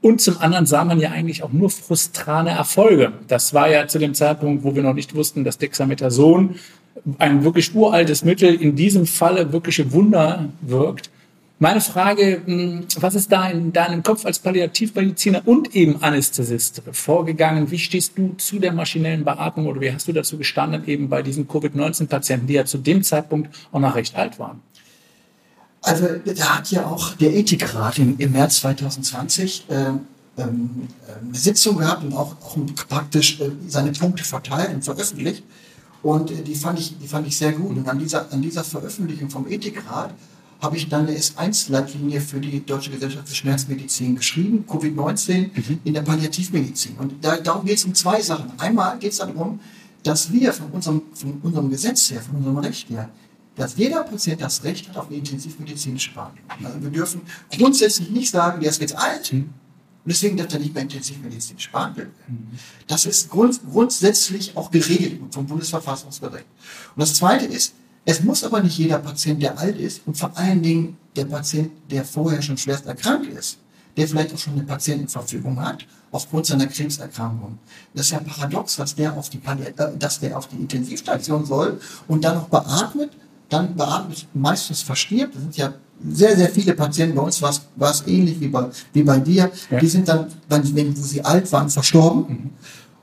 Und 0.00 0.20
zum 0.20 0.38
anderen 0.38 0.66
sah 0.66 0.84
man 0.84 0.98
ja 0.98 1.12
eigentlich 1.12 1.44
auch 1.44 1.52
nur 1.52 1.70
frustrane 1.70 2.50
Erfolge. 2.50 3.12
Das 3.28 3.54
war 3.54 3.70
ja 3.70 3.86
zu 3.86 4.00
dem 4.00 4.14
Zeitpunkt, 4.14 4.64
wo 4.64 4.74
wir 4.74 4.82
noch 4.82 4.94
nicht 4.94 5.14
wussten, 5.14 5.44
dass 5.44 5.58
Dexamethason 5.58 6.56
ein 7.18 7.44
wirklich 7.44 7.72
uraltes 7.74 8.24
Mittel 8.24 8.52
in 8.54 8.74
diesem 8.74 9.06
Falle 9.06 9.52
wirkliche 9.52 9.92
Wunder 9.92 10.48
wirkt. 10.60 11.10
Meine 11.62 11.80
Frage, 11.80 12.42
hm, 12.44 12.86
was 12.96 13.14
ist 13.14 13.30
da 13.30 13.48
in 13.48 13.72
deinem 13.72 14.02
Kopf 14.02 14.26
als 14.26 14.40
Palliativmediziner 14.40 15.42
und 15.46 15.76
eben 15.76 16.02
Anästhesist 16.02 16.82
vorgegangen? 16.90 17.70
Wie 17.70 17.78
stehst 17.78 18.18
du 18.18 18.34
zu 18.36 18.58
der 18.58 18.72
maschinellen 18.72 19.24
Beatmung 19.24 19.68
oder 19.68 19.80
wie 19.80 19.92
hast 19.92 20.08
du 20.08 20.12
dazu 20.12 20.36
gestanden, 20.36 20.84
eben 20.88 21.08
bei 21.08 21.22
diesen 21.22 21.46
Covid-19-Patienten, 21.46 22.48
die 22.48 22.54
ja 22.54 22.64
zu 22.64 22.78
dem 22.78 23.04
Zeitpunkt 23.04 23.54
auch 23.70 23.78
noch 23.78 23.94
recht 23.94 24.16
alt 24.16 24.40
waren? 24.40 24.60
Also 25.82 26.08
da 26.24 26.58
hat 26.58 26.72
ja 26.72 26.84
auch 26.84 27.14
der 27.14 27.32
Ethikrat 27.32 27.96
im, 27.96 28.18
im 28.18 28.32
März 28.32 28.56
2020 28.56 29.66
äh, 29.68 29.74
ähm, 30.38 30.88
eine 31.06 31.38
Sitzung 31.38 31.78
gehabt 31.78 32.02
und 32.02 32.12
auch, 32.12 32.34
auch 32.42 32.56
praktisch 32.88 33.40
äh, 33.40 33.52
seine 33.68 33.92
Punkte 33.92 34.24
verteilt 34.24 34.74
und 34.74 34.84
veröffentlicht. 34.84 35.44
Und 36.02 36.32
äh, 36.32 36.42
die, 36.42 36.56
fand 36.56 36.80
ich, 36.80 36.98
die 36.98 37.06
fand 37.06 37.24
ich 37.28 37.38
sehr 37.38 37.52
gut. 37.52 37.76
Und 37.76 37.88
an 37.88 38.00
dieser, 38.00 38.32
an 38.32 38.42
dieser 38.42 38.64
Veröffentlichung 38.64 39.30
vom 39.30 39.46
Ethikrat 39.46 40.12
habe 40.62 40.76
ich 40.76 40.88
dann 40.88 41.08
eine 41.08 41.18
S1-Leitlinie 41.18 42.20
für 42.20 42.38
die 42.40 42.64
Deutsche 42.64 42.90
Gesellschaft 42.90 43.28
für 43.28 43.34
Schmerzmedizin 43.34 44.14
geschrieben, 44.14 44.64
Covid-19 44.68 45.50
mhm. 45.52 45.80
in 45.82 45.92
der 45.92 46.02
Palliativmedizin. 46.02 46.96
Und 46.98 47.14
da, 47.20 47.36
darum 47.36 47.66
geht 47.66 47.78
es 47.78 47.84
um 47.84 47.94
zwei 47.94 48.22
Sachen. 48.22 48.52
Einmal 48.58 48.96
geht 48.98 49.10
es 49.10 49.18
darum, 49.18 49.58
dass 50.04 50.32
wir 50.32 50.52
von 50.52 50.70
unserem, 50.70 51.02
von 51.14 51.40
unserem 51.42 51.68
Gesetz 51.68 52.12
her, 52.12 52.22
von 52.22 52.36
unserem 52.36 52.58
Recht 52.58 52.88
her, 52.90 53.10
dass 53.56 53.76
jeder 53.76 54.04
Patient 54.04 54.40
das 54.40 54.62
Recht 54.62 54.88
hat 54.88 54.96
auf 54.96 55.08
eine 55.08 55.16
intensivmedizinische 55.16 56.14
Behandlung. 56.14 56.44
Also 56.64 56.80
wir 56.80 56.90
dürfen 56.90 57.22
grundsätzlich 57.50 58.10
nicht 58.10 58.30
sagen, 58.30 58.60
der 58.60 58.70
ist 58.70 58.80
jetzt 58.80 58.96
alt 58.96 59.32
mhm. 59.32 59.40
und 59.40 59.52
deswegen 60.06 60.36
darf 60.36 60.52
er 60.52 60.60
nicht 60.60 60.74
mehr 60.74 60.84
intensivmedizinisch 60.84 61.72
behandelt 61.72 62.10
werden. 62.20 62.48
Mhm. 62.52 62.58
Das 62.86 63.04
ist 63.04 63.30
grund, 63.30 63.60
grundsätzlich 63.68 64.56
auch 64.56 64.70
geregelt 64.70 65.20
vom 65.32 65.46
Bundesverfassungsgericht. 65.46 66.46
Und 66.94 67.00
das 67.00 67.14
Zweite 67.14 67.46
ist, 67.46 67.74
es 68.04 68.22
muss 68.22 68.42
aber 68.44 68.60
nicht 68.60 68.78
jeder 68.78 68.98
Patient, 68.98 69.42
der 69.42 69.58
alt 69.58 69.78
ist 69.78 70.02
und 70.06 70.16
vor 70.16 70.36
allen 70.36 70.62
Dingen 70.62 70.96
der 71.14 71.24
Patient, 71.24 71.70
der 71.90 72.04
vorher 72.04 72.42
schon 72.42 72.58
schwerst 72.58 72.86
erkrankt 72.86 73.26
ist, 73.26 73.58
der 73.96 74.08
vielleicht 74.08 74.34
auch 74.34 74.38
schon 74.38 74.54
eine 74.54 74.64
Patientenverfügung 74.64 75.60
hat, 75.60 75.86
aufgrund 76.10 76.46
seiner 76.46 76.66
Krebserkrankung. 76.66 77.58
Das 77.94 78.06
ist 78.06 78.12
ja 78.12 78.20
paradox, 78.20 78.76
dass 78.76 78.94
der 78.94 79.16
auf 79.16 79.30
die, 79.30 79.38
äh, 79.38 79.72
dass 79.98 80.20
der 80.20 80.36
auf 80.36 80.48
die 80.48 80.56
Intensivstation 80.56 81.44
soll 81.44 81.80
und 82.08 82.24
dann 82.24 82.36
noch 82.36 82.48
beatmet 82.48 83.10
dann 83.52 83.76
beatmet, 83.76 84.26
meistens 84.34 84.82
verstirbt. 84.82 85.34
Das 85.34 85.42
sind 85.42 85.56
ja 85.56 85.74
sehr, 86.08 86.36
sehr 86.36 86.48
viele 86.48 86.74
Patienten. 86.74 87.16
Bei 87.16 87.22
uns 87.22 87.40
war 87.42 87.50
es 87.90 88.04
ähnlich 88.06 88.40
wie 88.40 88.48
bei, 88.48 88.68
wie 88.92 89.02
bei 89.02 89.18
dir. 89.18 89.50
Ja. 89.70 89.78
Die 89.78 89.86
sind 89.86 90.08
dann, 90.08 90.26
wenn, 90.48 90.96
wo 90.96 91.02
sie 91.02 91.24
alt 91.24 91.50
waren, 91.52 91.68
verstorben. 91.68 92.24
Mhm. 92.28 92.50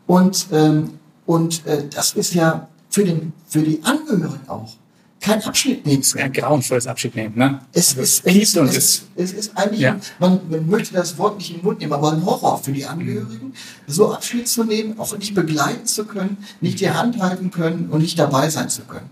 Und, 0.07 0.47
ähm, 0.51 0.91
und 1.25 1.65
äh, 1.65 1.87
das 1.93 2.13
ist 2.13 2.33
ja 2.33 2.67
für, 2.89 3.03
den, 3.03 3.33
für 3.47 3.61
die 3.61 3.81
Angehörigen 3.83 4.49
auch 4.49 4.73
kein 5.19 5.43
Abschied 5.43 5.85
nehmen. 5.85 6.01
Es 6.01 6.09
ist 6.09 6.17
ein 6.17 6.31
grauenvolles 6.31 6.87
Abschied 6.87 7.15
nehmen, 7.15 7.37
ne? 7.37 7.59
Es, 7.73 7.89
also 7.89 8.01
ist, 8.01 8.25
es, 8.25 8.57
und 8.57 8.69
es, 8.69 9.03
es 9.15 9.33
ist 9.33 9.57
eigentlich, 9.57 9.81
ja. 9.81 9.97
man, 10.19 10.39
man 10.49 10.67
möchte 10.67 10.93
das 10.93 11.17
Wort 11.17 11.37
nicht 11.37 11.49
in 11.49 11.57
den 11.57 11.65
Mund 11.65 11.79
nehmen, 11.79 11.93
aber 11.93 12.13
ein 12.13 12.25
Horror 12.25 12.57
für 12.57 12.71
die 12.71 12.85
Angehörigen, 12.85 13.53
so 13.87 14.13
Abschied 14.13 14.47
zu 14.47 14.63
nehmen, 14.63 14.97
auch 14.99 15.17
nicht 15.17 15.35
begleiten 15.35 15.85
zu 15.85 16.05
können, 16.05 16.37
nicht 16.61 16.79
die 16.79 16.89
Hand 16.89 17.19
halten 17.21 17.51
können 17.51 17.89
und 17.89 18.01
nicht 18.01 18.17
dabei 18.17 18.49
sein 18.49 18.69
zu 18.69 18.83
können. 18.83 19.09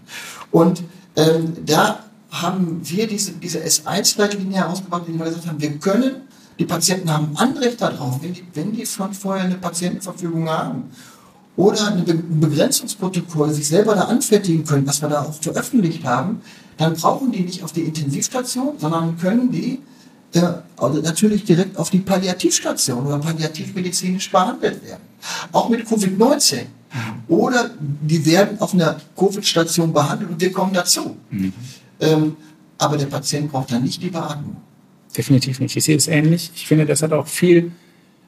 Und 0.51 0.83
ähm, 1.15 1.57
da 1.65 2.05
haben 2.31 2.81
wir 2.83 3.07
diese, 3.07 3.33
diese 3.33 3.59
S1-Leitlinie 3.59 4.59
herausgebracht, 4.59 5.03
in 5.07 5.17
der 5.17 5.25
wir 5.25 5.31
gesagt 5.31 5.47
haben, 5.47 5.61
wir 5.61 5.77
können, 5.77 6.21
die 6.59 6.65
Patienten 6.65 7.11
haben 7.11 7.35
Anrecht 7.35 7.81
darauf, 7.81 8.21
wenn 8.21 8.33
die, 8.33 8.45
wenn 8.53 8.71
die 8.71 8.85
vorher 8.85 9.43
eine 9.43 9.55
Patientenverfügung 9.55 10.49
haben 10.49 10.91
oder 11.57 11.87
ein 11.87 12.39
Begrenzungsprotokoll 12.39 13.51
sich 13.51 13.67
selber 13.67 13.95
da 13.95 14.03
anfertigen 14.03 14.63
können, 14.63 14.87
was 14.87 15.01
wir 15.01 15.09
da 15.09 15.23
auch 15.23 15.33
veröffentlicht 15.33 16.05
haben, 16.05 16.41
dann 16.77 16.93
brauchen 16.93 17.31
die 17.31 17.41
nicht 17.41 17.63
auf 17.63 17.73
die 17.73 17.81
Intensivstation, 17.81 18.75
sondern 18.77 19.17
können 19.17 19.51
die 19.51 19.79
äh, 20.33 20.41
also 20.77 21.01
natürlich 21.01 21.43
direkt 21.43 21.77
auf 21.77 21.89
die 21.89 21.99
Palliativstation 21.99 23.05
oder 23.05 23.17
palliativmedizinisch 23.17 24.31
behandelt 24.31 24.85
werden. 24.85 25.01
Auch 25.51 25.69
mit 25.69 25.85
Covid-19. 25.87 26.59
Oder 27.27 27.71
die 27.79 28.25
werden 28.25 28.59
auf 28.61 28.73
einer 28.73 28.97
Covid-Station 29.17 29.91
behandelt 29.91 30.31
und 30.31 30.39
wir 30.39 30.51
kommen 30.51 30.73
dazu. 30.73 31.17
Mhm. 31.29 31.53
Ähm, 31.99 32.35
aber 32.77 32.97
der 32.97 33.07
Patient 33.07 33.51
braucht 33.51 33.71
dann 33.71 33.83
nicht 33.83 34.01
die 34.01 34.09
Beatmung. 34.09 34.57
Definitiv 35.15 35.59
nicht. 35.59 35.75
Ich 35.75 35.83
sehe 35.83 35.97
es 35.97 36.07
ähnlich. 36.07 36.51
Ich 36.55 36.67
finde, 36.67 36.85
das 36.85 37.01
hat 37.01 37.11
auch 37.11 37.27
viel, 37.27 37.71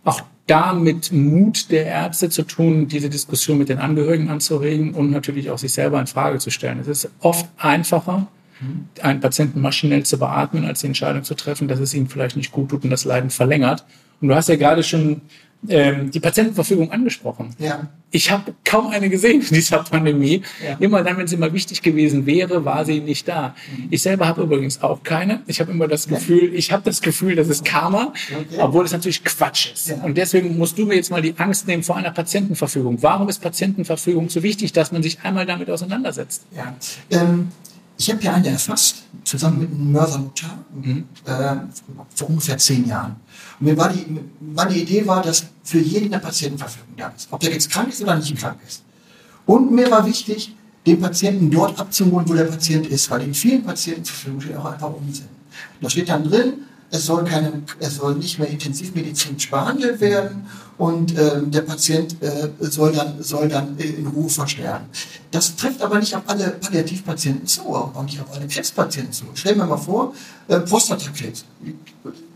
auch 0.04 0.22
da 0.50 0.74
mit 0.74 1.12
Mut 1.12 1.72
der 1.72 1.86
Ärzte 1.86 2.30
zu 2.30 2.44
tun, 2.44 2.88
diese 2.88 3.10
Diskussion 3.10 3.58
mit 3.58 3.70
den 3.70 3.78
Angehörigen 3.78 4.30
anzuregen 4.30 4.94
und 4.94 5.12
natürlich 5.12 5.50
auch 5.50 5.58
sich 5.58 5.72
selber 5.72 6.00
in 6.00 6.08
Frage 6.08 6.40
zu 6.40 6.50
stellen. 6.50 6.80
Es 6.80 6.88
ist 6.88 7.10
oft 7.20 7.48
einfacher, 7.58 8.28
mhm. 8.60 8.88
einen 9.02 9.20
Patienten 9.20 9.62
maschinell 9.62 10.04
zu 10.04 10.18
beatmen, 10.18 10.66
als 10.66 10.82
die 10.82 10.88
Entscheidung 10.88 11.24
zu 11.24 11.36
treffen, 11.36 11.68
dass 11.68 11.80
es 11.80 11.94
ihm 11.94 12.08
vielleicht 12.08 12.36
nicht 12.36 12.52
gut 12.52 12.70
tut 12.70 12.84
und 12.84 12.90
das 12.90 13.06
Leiden 13.06 13.30
verlängert. 13.30 13.86
Und 14.22 14.30
du 14.30 14.36
hast 14.36 14.50
ja 14.50 14.56
gerade 14.56 14.84
schon 14.84 15.22
ähm, 15.68 16.10
die 16.12 16.20
Patientenverfügung 16.20 16.92
angesprochen. 16.92 17.54
Ja. 17.60 17.88
Ich 18.12 18.32
habe 18.32 18.54
kaum 18.64 18.88
eine 18.88 19.10
gesehen 19.10 19.42
in 19.42 19.54
dieser 19.54 19.80
Pandemie. 19.80 20.42
Ja. 20.66 20.78
Immer 20.80 21.04
dann, 21.04 21.18
wenn 21.18 21.28
sie 21.28 21.38
mal 21.38 21.54
wichtig 21.54 21.82
gewesen 21.82 22.26
wäre, 22.26 22.64
war 22.66 22.86
sie 22.86 23.02
nicht 23.02 23.28
da. 23.28 23.56
Mhm. 23.76 23.88
Ich 23.92 24.02
selber 24.02 24.28
habe 24.28 24.42
übrigens 24.42 24.82
auch 24.82 25.04
keine. 25.04 25.42
Ich 25.48 25.60
habe 25.60 25.72
immer 25.72 25.88
das 25.88 26.08
Gefühl, 26.08 26.54
ich 26.56 26.72
habe 26.72 26.84
das 26.86 27.02
Gefühl, 27.02 27.36
das 27.36 27.50
ist 27.50 27.66
Karma, 27.66 28.14
okay. 28.32 28.58
obwohl 28.58 28.86
es 28.86 28.94
natürlich 28.94 29.24
Quatsch 29.24 29.74
ist. 29.74 29.90
Ja. 29.90 29.96
Und 29.98 30.18
deswegen 30.18 30.58
musst 30.58 30.78
du 30.78 30.86
mir 30.86 30.96
jetzt 30.96 31.12
mal 31.12 31.22
die 31.22 31.34
Angst 31.38 31.68
nehmen 31.68 31.84
vor 31.84 31.98
einer 31.98 32.12
Patientenverfügung. 32.12 33.04
Warum 33.04 33.28
ist 33.30 33.40
Patientenverfügung 33.40 34.30
so 34.30 34.42
wichtig, 34.42 34.72
dass 34.72 34.92
man 34.92 35.04
sich 35.04 35.20
einmal 35.22 35.46
damit 35.46 35.70
auseinandersetzt? 35.70 36.44
Ja. 36.56 36.74
Ähm 37.12 37.50
ich 38.00 38.10
habe 38.10 38.24
ja 38.24 38.34
eine 38.34 38.48
erfasst, 38.48 39.04
zusammen 39.26 39.60
mit 39.60 39.72
einem 39.72 39.92
Mörser 39.92 40.20
Notar, 40.20 40.58
mhm. 40.74 41.04
äh, 41.26 41.56
vor 42.16 42.30
ungefähr 42.30 42.58
zehn 42.58 42.88
Jahren. 42.88 43.18
Und 43.60 43.66
mir 43.66 43.78
war 43.78 43.90
die, 43.92 44.06
meine 44.40 44.74
Idee 44.74 45.06
war, 45.06 45.22
dass 45.22 45.46
für 45.66 45.80
jeden 45.80 46.14
eine 46.14 46.22
Patientenverfügung 46.22 46.96
da 46.96 47.10
ist. 47.10 47.28
Ob 47.30 47.42
der 47.42 47.52
jetzt 47.52 47.70
krank 47.70 47.90
ist 47.90 48.02
oder 48.02 48.16
nicht 48.16 48.38
krank 48.38 48.58
ist. 48.66 48.84
Und 49.46 49.72
mir 49.72 49.92
war 49.92 50.06
wichtig, 50.06 50.56
den 50.86 51.02
Patienten 51.02 51.52
dort 51.52 51.78
abzuholen, 51.78 52.28
wo 52.30 52.34
der 52.34 52.46
Patient 52.46 52.88
ist, 52.88 53.12
weil 53.12 53.22
in 53.22 53.34
vielen 53.34 53.64
Patientenverfügungen 53.64 54.42
steht 54.42 54.56
auch 54.56 54.72
einfach 54.72 54.94
Unsinn. 54.94 55.28
Da 55.82 55.90
steht 55.90 56.08
dann 56.08 56.24
drin, 56.24 56.54
es 56.92 57.06
soll, 57.06 57.24
keine, 57.24 57.64
es 57.80 57.96
soll 57.96 58.16
nicht 58.16 58.40
mehr 58.40 58.48
intensivmedizinisch 58.48 59.50
behandelt 59.50 60.02
werden 60.02 60.48
und 60.78 61.18
äh, 61.18 61.42
der 61.44 61.62
Patient 61.62 62.16
äh, 62.22 62.50
soll 62.60 62.94
dann, 62.94 63.22
soll 63.22 63.50
dann 63.50 63.78
in 63.78 64.08
Ruhe 64.08 64.30
versterben. 64.30 64.88
Das 65.32 65.56
trifft 65.56 65.82
aber 65.82 66.00
nicht 66.00 66.16
auf 66.16 66.24
alle 66.28 66.50
Palliativpatienten 66.50 67.46
zu, 67.46 67.76
auch 67.76 68.04
nicht 68.04 68.20
auf 68.20 68.34
alle 68.34 68.48
Krebspatienten 68.48 69.14
zu. 69.14 69.26
Stellen 69.34 69.58
wir 69.58 69.66
mal 69.66 69.78
vor, 69.78 70.14
äh, 70.48 70.60
Prostatakrebs. 70.60 71.46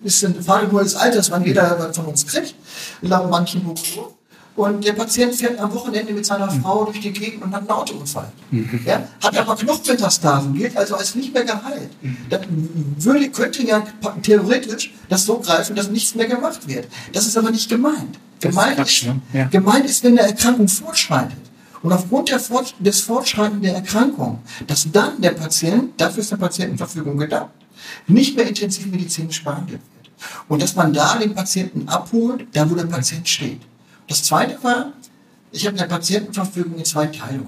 Ist 0.04 0.26
eine 0.26 0.42
Frage 0.44 0.68
nur 0.68 0.84
des 0.84 0.96
Alters, 0.96 1.32
wann 1.32 1.46
jeder 1.46 1.94
von 1.94 2.06
uns 2.06 2.28
kriegt, 2.28 2.56
laut 3.02 3.30
manchen 3.30 3.66
Hochschulen. 3.66 4.10
Und 4.56 4.86
der 4.86 4.94
Patient 4.94 5.34
fährt 5.34 5.60
am 5.60 5.74
Wochenende 5.74 6.13
mit 6.13 6.26
seiner 6.26 6.50
Frau 6.50 6.86
durch 6.86 7.00
die 7.00 7.12
Gegend 7.12 7.44
und 7.44 7.54
hat 7.54 7.62
einen 7.62 7.72
Autounfall. 7.72 8.32
Mhm. 8.52 8.82
Ja, 8.86 9.08
hat 9.24 9.36
aber 9.36 9.56
Knochenmetastasen, 9.56 10.54
gilt 10.54 10.78
also 10.78 10.96
als 10.96 11.16
nicht 11.16 11.34
mehr 11.34 11.44
geheilt. 11.44 11.89
Mhm. 12.02 12.18
Dann 12.30 12.70
würde, 13.00 13.30
könnte 13.30 13.66
ja 13.66 13.84
theoretisch 14.22 14.94
das 15.10 15.26
so 15.26 15.39
greifen, 15.39 15.76
dass 15.76 15.89
nichts 15.89 16.13
mehr 16.13 16.28
gemacht 16.28 16.68
wird. 16.68 16.88
Das 17.13 17.26
ist 17.26 17.36
aber 17.36 17.50
nicht 17.50 17.68
gemeint. 17.68 18.20
Gemeint 18.42 18.78
ist, 18.80 19.04
ist, 19.04 19.08
ja. 19.34 19.46
gemeint 19.46 19.86
ist, 19.86 20.04
wenn 20.04 20.20
eine 20.20 20.28
Erkrankung 20.28 20.68
fortschreitet. 20.68 21.38
Und 21.82 21.92
aufgrund 21.92 22.30
Fort 22.30 22.76
des 22.80 23.02
Fortschreitens 23.02 23.62
der 23.62 23.76
Erkrankung, 23.76 24.39
dass 24.68 24.89
dann 24.92 25.20
der 25.20 25.32
Patient, 25.32 26.00
dafür 26.00 26.22
ist 26.22 26.32
eine 26.32 26.39
Patientenverfügung 26.39 27.18
gedacht, 27.18 27.50
nicht 28.08 28.38
mehr 28.38 28.48
intensivmedizinisch 28.48 29.44
behandelt 29.44 29.82
wird. 29.82 30.13
Und 30.48 30.62
dass 30.62 30.76
man 30.76 30.94
da 30.94 31.18
den 31.18 31.34
Patienten 31.34 31.88
abholt, 31.89 32.48
da 32.54 32.70
wo 32.70 32.76
der 32.76 32.86
Patient 32.86 33.28
steht. 33.28 33.60
Das 34.13 34.21
zweite 34.21 34.63
war, 34.63 34.93
ich 35.52 35.65
habe 35.65 35.76
eine 35.76 35.88
Patientenverfügung 35.88 36.78
in 36.78 36.86
zwei 36.86 37.08
Teile 37.08 37.39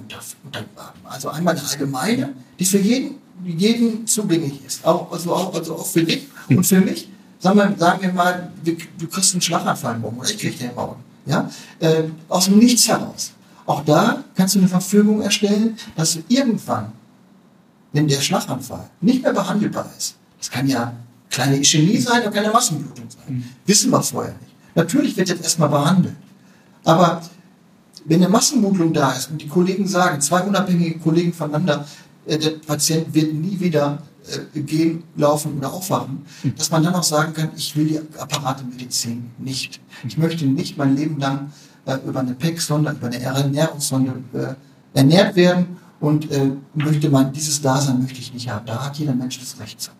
untergraben. 0.43 0.99
Also 1.03 1.29
einmal 1.29 1.55
eine 1.55 1.63
allgemeine, 1.63 2.33
die 2.57 2.65
für 2.65 2.79
jeden, 2.79 3.17
jeden 3.43 4.07
zugänglich 4.07 4.65
ist. 4.65 4.83
Auch, 4.83 5.11
also, 5.11 5.31
auch, 5.31 5.53
also 5.53 5.75
auch 5.75 5.85
für 5.85 6.03
dich 6.03 6.25
und 6.49 6.65
für 6.65 6.81
mich. 6.81 7.07
Sagen 7.37 7.59
wir, 7.59 7.75
sagen 7.77 8.01
wir 8.01 8.11
mal, 8.13 8.51
du, 8.63 8.75
du 8.97 9.07
kriegst 9.07 9.35
einen 9.35 9.41
Schlaganfall 9.41 9.99
morgen 9.99 10.17
oder 10.17 10.27
ich 10.27 10.39
krieg 10.39 10.57
den 10.57 10.73
morgen. 10.73 11.03
Ja? 11.27 11.51
Äh, 11.79 12.05
aus 12.29 12.45
dem 12.45 12.57
Nichts 12.57 12.87
heraus. 12.87 13.33
Auch 13.67 13.85
da 13.85 14.23
kannst 14.33 14.55
du 14.55 14.59
eine 14.59 14.67
Verfügung 14.67 15.21
erstellen, 15.21 15.77
dass 15.95 16.13
du 16.13 16.23
irgendwann, 16.29 16.93
wenn 17.93 18.07
der 18.07 18.21
Schlaganfall 18.21 18.89
nicht 19.01 19.21
mehr 19.21 19.33
behandelbar 19.33 19.87
ist, 19.95 20.15
das 20.39 20.49
kann 20.49 20.67
ja 20.67 20.95
kleine 21.29 21.59
Ischämie 21.59 21.99
sein 21.99 22.23
oder 22.23 22.31
keine 22.31 22.49
Massenblutung 22.49 23.05
sein, 23.07 23.35
mhm. 23.35 23.43
wissen 23.67 23.91
wir 23.91 24.01
vorher 24.01 24.33
nicht. 24.41 24.55
Natürlich 24.73 25.15
wird 25.15 25.29
jetzt 25.29 25.43
erstmal 25.43 25.69
behandelt. 25.69 26.15
Aber 26.85 27.21
wenn 28.05 28.21
eine 28.21 28.29
Massenmutung 28.29 28.93
da 28.93 29.11
ist 29.11 29.31
und 29.31 29.41
die 29.41 29.47
Kollegen 29.47 29.87
sagen, 29.87 30.21
zwei 30.21 30.41
unabhängige 30.41 30.99
Kollegen 30.99 31.33
voneinander, 31.33 31.85
äh, 32.25 32.37
der 32.37 32.51
Patient 32.51 33.13
wird 33.13 33.33
nie 33.33 33.59
wieder 33.59 33.97
äh, 34.53 34.61
gehen, 34.61 35.03
laufen 35.17 35.57
oder 35.57 35.73
aufwachen, 35.73 36.25
hm. 36.43 36.55
dass 36.55 36.71
man 36.71 36.83
dann 36.83 36.93
auch 36.93 37.03
sagen 37.03 37.33
kann, 37.33 37.49
ich 37.57 37.75
will 37.75 37.87
die 37.87 37.99
Apparatemedizin 38.19 39.31
nicht. 39.39 39.81
Ich 40.07 40.17
möchte 40.17 40.45
nicht 40.45 40.77
mein 40.77 40.95
Leben 40.95 41.19
lang 41.19 41.51
äh, 41.85 41.97
über 42.07 42.19
eine 42.19 42.35
PEC-Sonde, 42.35 42.91
über 42.91 43.07
eine 43.07 43.19
Ernährungssonde 43.19 44.13
äh, 44.33 44.53
ernährt 44.97 45.35
werden 45.35 45.77
und 45.99 46.29
möchte 46.73 47.09
man, 47.09 47.33
dieses 47.33 47.61
Dasein 47.61 48.01
möchte 48.01 48.19
ich 48.19 48.33
nicht 48.33 48.49
haben. 48.49 48.65
Da 48.65 48.85
hat 48.85 48.97
jeder 48.97 49.15
Mensch 49.15 49.39
das 49.39 49.59
Recht 49.59 49.81
zu. 49.81 49.91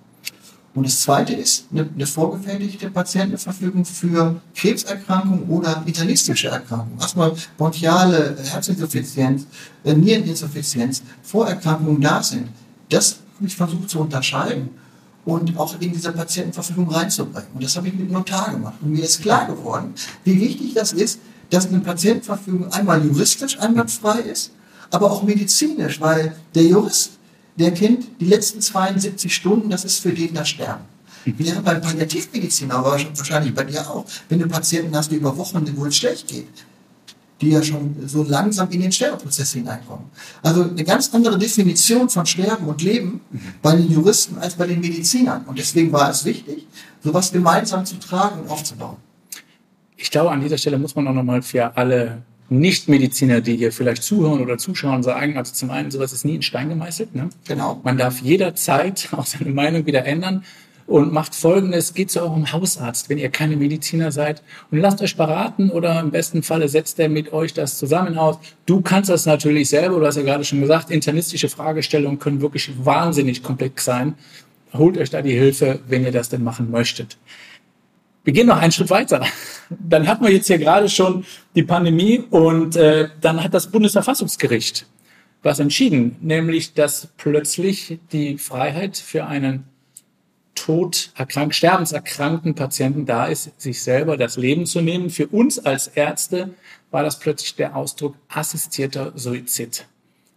Und 0.76 0.86
das 0.86 1.00
zweite 1.02 1.34
ist 1.34 1.66
eine, 1.72 1.90
eine 1.96 2.06
vorgefertigte 2.06 2.90
Patientenverfügung 2.90 3.86
für 3.86 4.42
Krebserkrankungen 4.54 5.48
oder 5.48 5.82
internistische 5.86 6.50
Erkrankungen. 6.50 7.00
Erstmal 7.00 7.34
bronchiale 7.58 8.36
Herzinsuffizienz, 8.44 9.48
äh, 9.86 9.94
Niereninsuffizienz, 9.94 11.02
Vorerkrankungen 11.24 12.02
da 12.02 12.22
sind. 12.22 12.50
Das 12.90 13.20
habe 13.38 13.48
ich 13.48 13.56
versucht 13.56 13.90
zu 13.90 14.00
unterscheiden 14.02 14.70
und 15.24 15.58
auch 15.58 15.80
in 15.80 15.94
diese 15.94 16.12
Patientenverfügung 16.12 16.90
reinzubringen. 16.90 17.50
Und 17.54 17.64
das 17.64 17.78
habe 17.78 17.88
ich 17.88 17.94
mit 17.94 18.12
Notar 18.12 18.52
gemacht. 18.52 18.76
Und 18.82 18.92
mir 18.92 19.04
ist 19.06 19.22
klar 19.22 19.48
geworden, 19.48 19.94
wie 20.26 20.40
wichtig 20.42 20.74
das 20.74 20.92
ist, 20.92 21.20
dass 21.52 21.68
eine 21.68 21.80
Patientenverfügung 21.80 22.72
einmal 22.74 23.04
juristisch 23.04 23.58
einwandfrei 23.60 24.20
ist, 24.20 24.52
aber 24.92 25.10
auch 25.10 25.24
medizinisch, 25.24 26.02
weil 26.02 26.36
der 26.54 26.64
Jurist, 26.64 27.12
der 27.58 27.72
kennt 27.72 28.06
die 28.20 28.26
letzten 28.26 28.62
72 28.62 29.34
Stunden, 29.34 29.70
das 29.70 29.86
ist 29.86 30.00
für 30.00 30.12
den 30.12 30.34
das 30.34 30.50
Sterben. 30.50 30.84
Ja, 31.40 31.60
beim 31.62 31.82
Palliativmediziner, 31.82 32.76
aber 32.76 32.92
wahrscheinlich 32.92 33.54
bei 33.54 33.64
dir 33.64 33.90
auch, 33.90 34.06
wenn 34.30 34.40
du 34.40 34.48
Patienten 34.48 34.96
hast, 34.96 35.12
die 35.12 35.16
über 35.16 35.36
Wochen, 35.38 35.66
wo 35.76 35.86
es 35.86 35.98
schlecht 35.98 36.28
geht, 36.28 36.48
die 37.42 37.50
ja 37.50 37.64
schon 37.64 37.96
so 38.08 38.24
langsam 38.24 38.70
in 38.70 38.82
den 38.82 38.92
Sterbeprozess 38.92 39.54
hineinkommen. 39.54 40.06
Also 40.44 40.64
eine 40.64 40.84
ganz 40.84 41.12
andere 41.14 41.38
Definition 41.40 42.10
von 42.10 42.26
Sterben 42.28 42.68
und 42.68 42.82
Leben 42.82 43.22
bei 43.62 43.76
den 43.76 43.92
Juristen 43.92 44.38
als 44.38 44.54
bei 44.54 44.68
den 44.68 44.80
Medizinern. 44.80 45.44
Und 45.46 45.58
deswegen 45.58 45.92
war 45.92 46.12
es 46.12 46.24
wichtig, 46.26 46.68
sowas 47.04 47.32
gemeinsam 47.32 47.86
zu 47.86 47.96
tragen 47.96 48.42
und 48.42 48.50
aufzubauen. 48.50 48.98
Ich 49.98 50.12
glaube, 50.12 50.30
an 50.30 50.42
dieser 50.42 50.58
Stelle 50.58 50.78
muss 50.78 50.96
man 50.96 51.08
auch 51.08 51.14
nochmal 51.14 51.42
für 51.42 51.76
alle 51.76 52.22
Nicht-Mediziner, 52.50 53.42
die 53.42 53.58
hier 53.58 53.72
vielleicht 53.72 54.04
zuhören 54.04 54.42
oder 54.42 54.58
zuschauen, 54.58 55.02
sagen, 55.02 55.38
also 55.38 55.54
zum 55.54 55.72
einen, 55.72 55.90
sowas 55.90 56.14
ist 56.14 56.26
nie 56.26 56.36
in 56.36 56.42
Stein 56.42 56.70
gemeißelt. 56.70 57.16
Ne? 57.16 57.30
Genau. 57.48 57.82
Man 57.84 57.98
darf 57.98 58.22
jederzeit 58.22 59.10
auch 59.18 59.26
seine 59.26 59.52
Meinung 59.52 59.86
wieder 59.86 60.06
ändern 60.06 60.44
und 60.88 61.12
macht 61.12 61.34
Folgendes, 61.34 61.96
geht 61.96 62.12
zu 62.12 62.22
eurem 62.22 62.52
Hausarzt, 62.52 63.10
wenn 63.10 63.18
ihr 63.18 63.30
keine 63.30 63.56
Mediziner 63.58 64.12
seid 64.12 64.44
und 64.70 64.80
lasst 64.80 65.02
euch 65.02 65.18
beraten 65.18 65.72
oder 65.72 66.00
im 66.00 66.12
besten 66.12 66.44
Falle 66.44 66.70
setzt 66.70 67.00
er 67.00 67.10
mit 67.10 67.34
euch 67.34 67.54
das 67.54 67.78
zusammen 67.80 68.18
aus. 68.18 68.38
Du 68.68 68.82
kannst 68.82 69.10
das 69.10 69.26
natürlich 69.26 69.70
selber, 69.70 70.00
du 70.00 70.06
hast 70.06 70.18
ja 70.18 70.22
gerade 70.22 70.44
schon 70.44 70.62
gesagt, 70.62 70.92
internistische 70.92 71.50
Fragestellungen 71.50 72.20
können 72.20 72.42
wirklich 72.42 72.72
wahnsinnig 72.84 73.42
komplex 73.42 73.86
sein. 73.86 74.14
Holt 74.74 74.98
euch 74.98 75.10
da 75.10 75.22
die 75.22 75.34
Hilfe, 75.34 75.80
wenn 75.88 76.04
ihr 76.04 76.12
das 76.12 76.30
denn 76.30 76.44
machen 76.44 76.70
möchtet. 76.70 77.18
Wir 78.26 78.34
gehen 78.34 78.48
noch 78.48 78.58
einen 78.58 78.72
Schritt 78.72 78.90
weiter. 78.90 79.24
Dann 79.70 80.08
hatten 80.08 80.26
wir 80.26 80.32
jetzt 80.32 80.48
hier 80.48 80.58
gerade 80.58 80.90
schon 80.90 81.26
die 81.54 81.62
Pandemie 81.64 82.24
und 82.32 82.76
äh, 82.76 83.08
dann 83.22 83.42
hat 83.44 83.54
das 83.54 83.72
Bundesverfassungsgericht 83.72 84.88
was 85.44 85.60
entschieden, 85.60 86.18
nämlich 86.22 86.74
dass 86.74 87.10
plötzlich 87.18 88.00
die 88.12 88.40
Freiheit 88.40 88.98
für 88.98 89.28
einen 89.28 89.66
tot 90.56 91.12
erkrankt, 91.16 91.54
sterbenserkrankten 91.54 92.56
Patienten 92.56 93.06
da 93.06 93.28
ist, 93.28 93.52
sich 93.62 93.84
selber 93.84 94.18
das 94.18 94.38
Leben 94.38 94.66
zu 94.66 94.82
nehmen. 94.82 95.12
Für 95.12 95.28
uns 95.28 95.60
als 95.60 95.88
Ärzte 95.88 96.56
war 96.90 97.04
das 97.04 97.20
plötzlich 97.20 97.56
der 97.56 97.76
Ausdruck 97.76 98.16
assistierter 98.28 99.12
Suizid. 99.16 99.86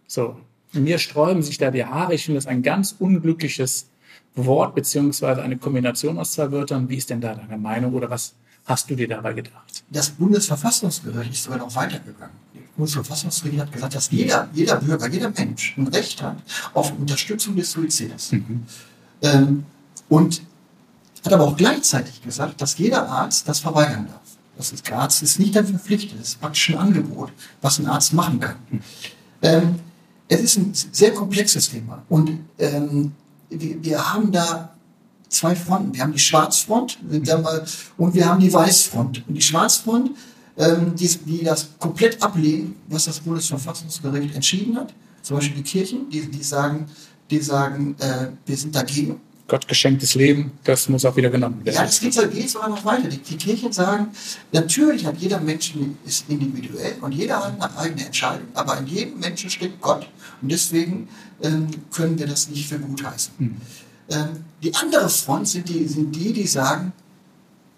So, 0.05 0.37
mir 0.73 0.99
sträuben 0.99 1.41
sich 1.41 1.57
da 1.57 1.71
die 1.71 1.85
Haare. 1.85 2.13
Ich 2.13 2.25
finde 2.25 2.37
das 2.37 2.45
ein 2.45 2.61
ganz 2.61 2.95
unglückliches 2.99 3.89
Wort 4.35 4.75
beziehungsweise 4.75 5.41
eine 5.41 5.57
Kombination 5.57 6.17
aus 6.17 6.33
zwei 6.33 6.51
Wörtern. 6.51 6.87
Wie 6.89 6.97
ist 6.97 7.09
denn 7.09 7.21
da 7.21 7.33
deine 7.33 7.57
Meinung 7.57 7.93
oder 7.93 8.09
was 8.09 8.33
hast 8.65 8.89
du 8.89 8.95
dir 8.95 9.07
dabei 9.07 9.33
gedacht? 9.33 9.83
Das 9.89 10.09
Bundesverfassungsgericht 10.09 11.33
ist 11.33 11.43
sogar 11.43 11.59
noch 11.59 11.75
weitergegangen. 11.75 12.35
Das 12.53 12.63
Bundesverfassungsgericht 12.75 13.61
hat 13.61 13.71
gesagt, 13.71 13.95
dass 13.95 14.11
jeder, 14.11 14.49
jeder 14.53 14.77
Bürger, 14.77 15.07
jeder 15.07 15.29
Mensch 15.31 15.75
ein 15.77 15.87
Recht 15.87 16.21
hat 16.21 16.37
auf 16.73 16.91
Unterstützung 16.97 17.55
des 17.55 17.71
Suizides. 17.71 18.31
Mhm. 18.31 18.63
Ähm, 19.21 19.65
und 20.07 20.41
hat 21.25 21.33
aber 21.33 21.43
auch 21.45 21.57
gleichzeitig 21.57 22.21
gesagt, 22.21 22.61
dass 22.61 22.77
jeder 22.77 23.07
Arzt 23.09 23.47
das 23.47 23.59
verweigern 23.59 24.07
darf. 24.07 24.21
Das 24.57 24.71
ist, 24.71 24.87
der 24.87 24.99
Arzt 24.99 25.21
ist 25.23 25.39
nicht 25.39 25.55
dafür 25.55 25.75
verpflichtet, 25.75 26.19
das 26.19 26.29
ist 26.29 26.41
praktisch 26.41 26.69
ein 26.69 26.77
Angebot, 26.77 27.31
was 27.61 27.79
ein 27.79 27.87
Arzt 27.87 28.13
machen 28.13 28.39
kann. 28.39 28.55
Ähm, 29.41 29.79
es 30.27 30.41
ist 30.41 30.57
ein 30.57 30.73
sehr 30.73 31.13
komplexes 31.13 31.69
Thema 31.69 32.03
und 32.09 32.39
ähm, 32.57 33.13
wir, 33.49 33.83
wir 33.83 34.13
haben 34.13 34.31
da 34.31 34.75
zwei 35.27 35.55
Fronten. 35.55 35.93
Wir 35.93 36.01
haben 36.03 36.13
die 36.13 36.19
Schwarzfront 36.19 36.97
und 37.97 38.13
wir 38.13 38.25
haben 38.25 38.39
die 38.39 38.51
Weißfront. 38.51 39.27
Und 39.27 39.35
die 39.35 39.41
Schwarzfront, 39.41 40.11
ähm, 40.57 40.95
die, 40.95 41.07
die 41.07 41.43
das 41.43 41.69
komplett 41.79 42.21
ablehnen, 42.21 42.75
was 42.87 43.05
das 43.05 43.19
Bundesverfassungsgericht 43.19 44.35
entschieden 44.35 44.75
hat, 44.75 44.93
zum 45.21 45.37
Beispiel 45.37 45.57
die 45.57 45.63
Kirchen, 45.63 46.09
die, 46.09 46.29
die 46.29 46.43
sagen, 46.43 46.87
die 47.29 47.39
sagen, 47.39 47.95
äh, 47.99 48.27
wir 48.45 48.57
sind 48.57 48.75
dagegen. 48.75 49.21
Gott 49.49 49.67
geschenktes 49.67 50.15
Leben, 50.15 50.51
das 50.63 50.87
muss 50.87 51.03
auch 51.03 51.15
wieder 51.15 51.29
genommen 51.29 51.65
werden. 51.65 51.75
Ja, 51.75 51.83
das 51.83 51.99
geht, 51.99 52.13
geht 52.31 52.49
sogar 52.49 52.69
noch 52.69 52.85
weiter. 52.85 53.09
Die, 53.09 53.17
die 53.17 53.35
Kirchen 53.35 53.73
sagen, 53.73 54.07
natürlich 54.51 55.05
hat 55.05 55.17
jeder 55.17 55.39
Mensch 55.39 55.73
ist 56.05 56.29
individuell 56.29 56.95
und 57.01 57.11
jeder 57.11 57.43
hat 57.43 57.59
eine 57.59 57.77
eigene 57.77 58.05
Entscheidung, 58.05 58.47
aber 58.53 58.77
in 58.77 58.87
jedem 58.87 59.19
Menschen 59.19 59.49
steckt 59.49 59.81
Gott. 59.81 60.07
Und 60.41 60.51
deswegen 60.51 61.09
ähm, 61.41 61.67
können 61.91 62.17
wir 62.17 62.27
das 62.27 62.49
nicht 62.49 62.67
für 62.67 62.79
gut 62.79 63.03
heißen. 63.03 63.33
Mhm. 63.37 63.57
Ähm, 64.09 64.27
die 64.63 64.73
andere 64.75 65.09
Front 65.09 65.47
sind 65.49 65.67
die, 65.67 65.87
sind 65.87 66.15
die, 66.15 66.31
die 66.33 66.47
sagen, 66.47 66.93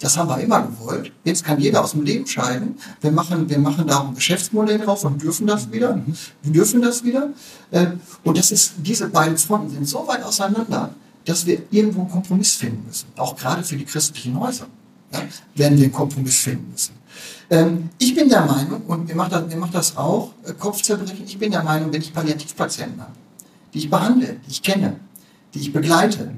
das 0.02 0.18
haben 0.18 0.30
wir 0.30 0.40
immer 0.40 0.64
gewollt. 0.64 1.12
Jetzt 1.24 1.46
kann 1.46 1.60
jeder 1.60 1.84
aus 1.84 1.92
dem 1.92 2.02
Leben 2.02 2.26
scheiden. 2.26 2.76
Wir 3.02 3.12
machen, 3.12 3.48
wir 3.48 3.60
machen 3.60 3.86
da 3.86 4.02
ein 4.02 4.16
Geschäftsmodell 4.16 4.80
drauf 4.80 5.06
und 5.06 5.22
dürfen 5.22 5.46
das 5.46 5.72
wieder. 5.72 5.96
Mhm. 5.96 6.16
Wir 6.42 6.54
dürfen 6.54 6.82
das 6.82 7.04
wieder. 7.04 7.30
Ähm, 7.72 8.00
und 8.24 8.38
das 8.38 8.52
ist, 8.52 8.74
diese 8.78 9.08
beiden 9.10 9.38
Fronten 9.38 9.70
sind 9.70 9.88
so 9.88 10.08
weit 10.08 10.24
auseinander, 10.24 10.96
dass 11.26 11.46
wir 11.46 11.62
irgendwo 11.72 12.02
einen 12.02 12.12
Kompromiss 12.12 12.56
finden 12.56 12.84
müssen. 12.88 13.08
Auch 13.18 13.36
gerade 13.36 13.64
für 13.64 13.78
die 13.78 13.86
christlichen 13.86 14.40
Häuser 14.40 14.68
ja, 15.12 15.20
werden 15.56 15.78
wir 15.78 15.86
einen 15.86 15.94
Kompromiss 15.94 16.40
finden 16.40 16.72
müssen. 16.72 16.96
Ähm, 17.50 17.90
ich 17.98 18.16
bin 18.16 18.30
der 18.30 18.46
Meinung, 18.46 18.82
und 18.88 19.08
mir 19.08 19.16
macht 19.16 19.34
das, 19.34 19.48
mir 19.48 19.58
macht 19.58 19.76
das 19.76 19.98
auch 19.98 20.32
äh, 20.46 20.54
Kopfzerbrechen, 20.54 21.26
ich 21.26 21.38
bin 21.38 21.52
der 21.52 21.64
Meinung, 21.64 21.92
wenn 21.92 22.02
ich 22.02 22.14
Palliativpatienten 22.14 23.02
habe, 23.02 23.12
die 23.74 23.80
ich 23.80 23.90
behandle, 23.90 24.38
die 24.46 24.52
ich 24.52 24.62
kenne, 24.62 25.00
die 25.54 25.60
ich 25.60 25.74
begleite, 25.74 26.32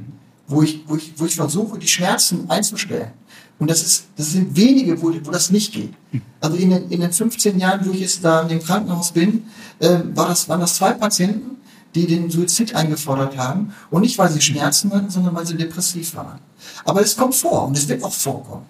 wo 0.47 0.63
ich, 0.63 0.83
wo 0.87 0.95
ich, 0.95 1.13
wo 1.17 1.25
ich 1.25 1.35
versuche, 1.35 1.77
die 1.77 1.87
Schmerzen 1.87 2.49
einzustellen. 2.49 3.11
Und 3.59 3.69
das, 3.69 3.81
ist, 3.81 4.05
das 4.17 4.31
sind 4.31 4.55
wenige, 4.55 5.01
wo, 5.01 5.13
wo 5.23 5.31
das 5.31 5.51
nicht 5.51 5.73
geht. 5.73 5.93
Also 6.41 6.57
in 6.57 6.71
den, 6.71 6.89
in 6.89 6.99
den 6.99 7.13
15 7.13 7.59
Jahren, 7.59 7.85
wo 7.85 7.91
ich 7.91 8.01
jetzt 8.01 8.25
da 8.25 8.41
in 8.41 8.49
dem 8.49 8.61
Krankenhaus 8.61 9.11
bin, 9.11 9.45
äh, 9.79 9.99
war 10.15 10.27
das, 10.27 10.49
waren 10.49 10.59
das 10.59 10.75
zwei 10.75 10.91
Patienten, 10.91 11.57
die 11.95 12.07
den 12.07 12.29
Suizid 12.29 12.75
eingefordert 12.75 13.37
haben. 13.37 13.73
Und 13.91 14.01
nicht, 14.01 14.17
weil 14.17 14.29
sie 14.29 14.41
Schmerzen 14.41 14.91
hatten, 14.93 15.09
sondern 15.09 15.35
weil 15.35 15.45
sie 15.45 15.55
depressiv 15.55 16.15
waren. 16.15 16.39
Aber 16.85 17.01
es 17.01 17.15
kommt 17.15 17.35
vor 17.35 17.67
und 17.67 17.77
es 17.77 17.87
wird 17.87 18.03
auch 18.03 18.13
vorkommen. 18.13 18.65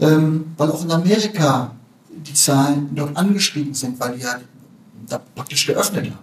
Ähm, 0.00 0.52
weil 0.56 0.70
auch 0.70 0.82
in 0.82 0.90
Amerika 0.90 1.72
die 2.10 2.34
Zahlen 2.34 2.90
dort 2.94 3.16
angestiegen 3.16 3.74
sind, 3.74 3.98
weil 3.98 4.16
die 4.16 4.22
ja 4.22 4.38
da 5.08 5.20
praktisch 5.34 5.66
geöffnet 5.66 6.10
haben. 6.10 6.18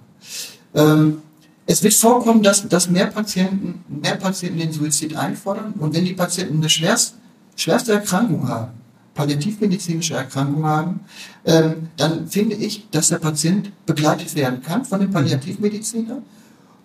Ähm, 0.73 1.21
es 1.65 1.83
wird 1.83 1.93
vorkommen, 1.93 2.41
dass, 2.41 2.67
dass 2.67 2.89
mehr, 2.89 3.07
Patienten, 3.07 3.83
mehr 3.87 4.15
Patienten 4.15 4.59
den 4.59 4.71
Suizid 4.71 5.15
einfordern. 5.15 5.73
Und 5.73 5.93
wenn 5.93 6.03
die 6.03 6.13
Patienten 6.13 6.57
eine 6.57 6.69
schwerst, 6.69 7.15
schwerste 7.55 7.93
Erkrankung 7.93 8.47
haben, 8.47 8.71
palliativmedizinische 9.19 10.13
Erkrankung 10.13 10.63
haben, 10.65 11.01
ähm, 11.45 11.89
dann 11.97 12.27
finde 12.27 12.55
ich, 12.55 12.89
dass 12.89 13.09
der 13.09 13.17
Patient 13.17 13.71
begleitet 13.85 14.33
werden 14.35 14.61
kann 14.63 14.85
von 14.85 15.01
dem 15.01 15.11
Palliativmediziner 15.11 16.21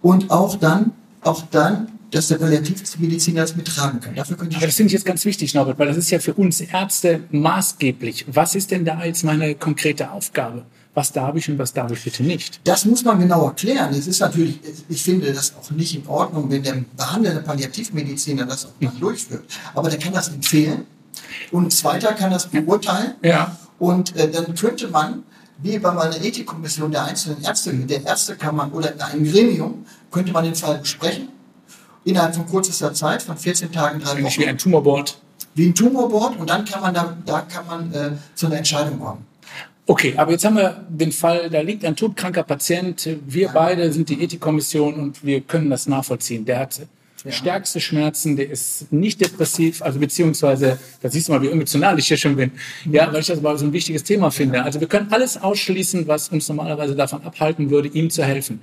und 0.02 0.30
auch 0.32 0.56
dann, 0.56 0.92
auch 1.22 1.42
dann, 1.52 1.88
dass 2.10 2.28
der 2.28 2.38
Palliativmediziner 2.38 3.42
das 3.42 3.54
mittragen 3.54 4.00
kann. 4.00 4.16
Dafür 4.16 4.36
könnte 4.36 4.52
ich 4.52 4.56
Aber 4.56 4.66
das 4.66 4.74
finde 4.74 4.88
ich 4.88 4.94
jetzt 4.94 5.06
ganz 5.06 5.24
wichtig, 5.24 5.54
Norbert, 5.54 5.78
weil 5.78 5.86
das 5.86 5.96
ist 5.96 6.10
ja 6.10 6.18
für 6.18 6.34
uns 6.34 6.60
Ärzte 6.60 7.20
maßgeblich. 7.30 8.26
Was 8.28 8.56
ist 8.56 8.72
denn 8.72 8.84
da 8.84 9.04
jetzt 9.04 9.22
meine 9.22 9.54
konkrete 9.54 10.10
Aufgabe? 10.10 10.64
Was 10.92 11.12
darf 11.12 11.34
ich 11.36 11.48
und 11.48 11.58
was 11.58 11.72
darf 11.72 11.90
ich 11.90 12.02
bitte 12.02 12.22
nicht? 12.22 12.60
Das 12.64 12.84
muss 12.84 13.04
man 13.04 13.18
genau 13.18 13.46
erklären. 13.46 13.92
Es 13.94 14.06
ist 14.06 14.20
natürlich, 14.20 14.60
ich 14.88 15.02
finde 15.02 15.32
das 15.32 15.54
auch 15.56 15.70
nicht 15.70 15.94
in 15.96 16.06
Ordnung, 16.06 16.50
wenn 16.50 16.62
der 16.62 16.84
behandelnde 16.96 17.42
Palliativmediziner 17.42 18.44
das 18.44 18.66
auch 18.66 18.80
nicht 18.80 19.00
durchführt. 19.00 19.44
Aber 19.74 19.88
der 19.90 19.98
kann 19.98 20.12
das 20.12 20.28
empfehlen 20.28 20.86
und 21.52 21.66
ein 21.66 21.70
zweiter 21.70 22.12
kann 22.12 22.30
das 22.30 22.46
beurteilen. 22.46 23.14
Ja. 23.22 23.56
Und 23.78 24.16
äh, 24.16 24.30
dann 24.30 24.54
könnte 24.54 24.88
man, 24.88 25.24
wie 25.58 25.78
bei 25.78 25.92
meiner 25.92 26.16
Ethikkommission 26.22 26.90
der 26.90 27.04
einzelnen 27.04 27.42
Ärzte, 27.42 27.72
der 27.72 28.04
Ärztekammer 28.04 28.70
oder 28.72 28.92
in 28.92 29.00
einem 29.00 29.30
Gremium, 29.30 29.86
könnte 30.10 30.32
man 30.32 30.44
den 30.44 30.54
Fall 30.54 30.78
besprechen. 30.78 31.28
Innerhalb 32.04 32.34
von 32.34 32.46
kürzester 32.46 32.92
Zeit, 32.92 33.22
von 33.22 33.36
14 33.36 33.72
Tagen, 33.72 34.00
drei 34.00 34.22
Wochen. 34.22 34.40
Wie 34.40 34.46
ein 34.46 34.58
Tumorboard. 34.58 35.18
Wie 35.54 35.66
ein 35.66 35.74
Tumorboard 35.74 36.38
und 36.38 36.50
dann 36.50 36.64
kann 36.64 36.82
man 36.82 36.94
da, 36.94 37.16
da 37.24 37.40
kann 37.42 37.66
man 37.66 37.92
äh, 37.92 38.10
zu 38.34 38.46
einer 38.46 38.56
Entscheidung 38.58 38.98
kommen. 38.98 39.24
Okay, 39.86 40.14
aber 40.16 40.32
jetzt 40.32 40.44
haben 40.44 40.56
wir 40.56 40.84
den 40.88 41.12
Fall, 41.12 41.50
da 41.50 41.60
liegt 41.60 41.84
ein 41.84 41.94
todkranker 41.94 42.42
Patient. 42.42 43.06
Wir 43.26 43.50
beide 43.50 43.92
sind 43.92 44.08
die 44.08 44.22
Ethikkommission 44.22 44.94
und 44.94 45.24
wir 45.24 45.42
können 45.42 45.68
das 45.68 45.86
nachvollziehen. 45.86 46.46
Der 46.46 46.58
hat 46.58 46.80
ja. 47.24 47.32
stärkste 47.32 47.80
Schmerzen, 47.80 48.36
der 48.36 48.50
ist 48.50 48.92
nicht 48.92 49.20
depressiv, 49.20 49.82
also 49.82 49.98
beziehungsweise, 49.98 50.78
da 51.00 51.10
siehst 51.10 51.28
du 51.28 51.32
mal, 51.32 51.42
wie 51.42 51.48
emotional 51.48 51.98
ich 51.98 52.06
hier 52.08 52.16
schon 52.16 52.36
bin. 52.36 52.52
Ja, 52.90 53.12
weil 53.12 53.20
ich 53.20 53.26
das 53.26 53.40
mal 53.40 53.56
so 53.56 53.64
ein 53.64 53.72
wichtiges 53.72 54.04
Thema 54.04 54.30
finde. 54.30 54.62
Also 54.62 54.80
wir 54.80 54.88
können 54.88 55.08
alles 55.10 55.40
ausschließen, 55.40 56.06
was 56.06 56.28
uns 56.28 56.48
normalerweise 56.48 56.94
davon 56.94 57.22
abhalten 57.22 57.70
würde, 57.70 57.88
ihm 57.88 58.10
zu 58.10 58.24
helfen. 58.24 58.60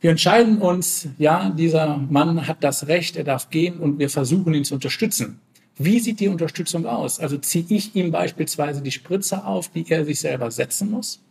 Wir 0.00 0.10
entscheiden 0.10 0.58
uns, 0.58 1.08
ja, 1.18 1.50
dieser 1.50 1.96
Mann 1.96 2.46
hat 2.46 2.62
das 2.62 2.88
Recht, 2.88 3.16
er 3.16 3.24
darf 3.24 3.50
gehen 3.50 3.78
und 3.78 3.98
wir 3.98 4.10
versuchen 4.10 4.52
ihn 4.52 4.64
zu 4.64 4.74
unterstützen. 4.74 5.40
Wie 5.76 5.98
sieht 5.98 6.20
die 6.20 6.28
Unterstützung 6.28 6.86
aus? 6.86 7.18
Also 7.18 7.38
ziehe 7.38 7.64
ich 7.68 7.96
ihm 7.96 8.10
beispielsweise 8.12 8.80
die 8.80 8.92
Spritze 8.92 9.44
auf, 9.44 9.68
die 9.68 9.84
er 9.88 10.04
sich 10.04 10.20
selber 10.20 10.50
setzen 10.50 10.90
muss? 10.90 11.23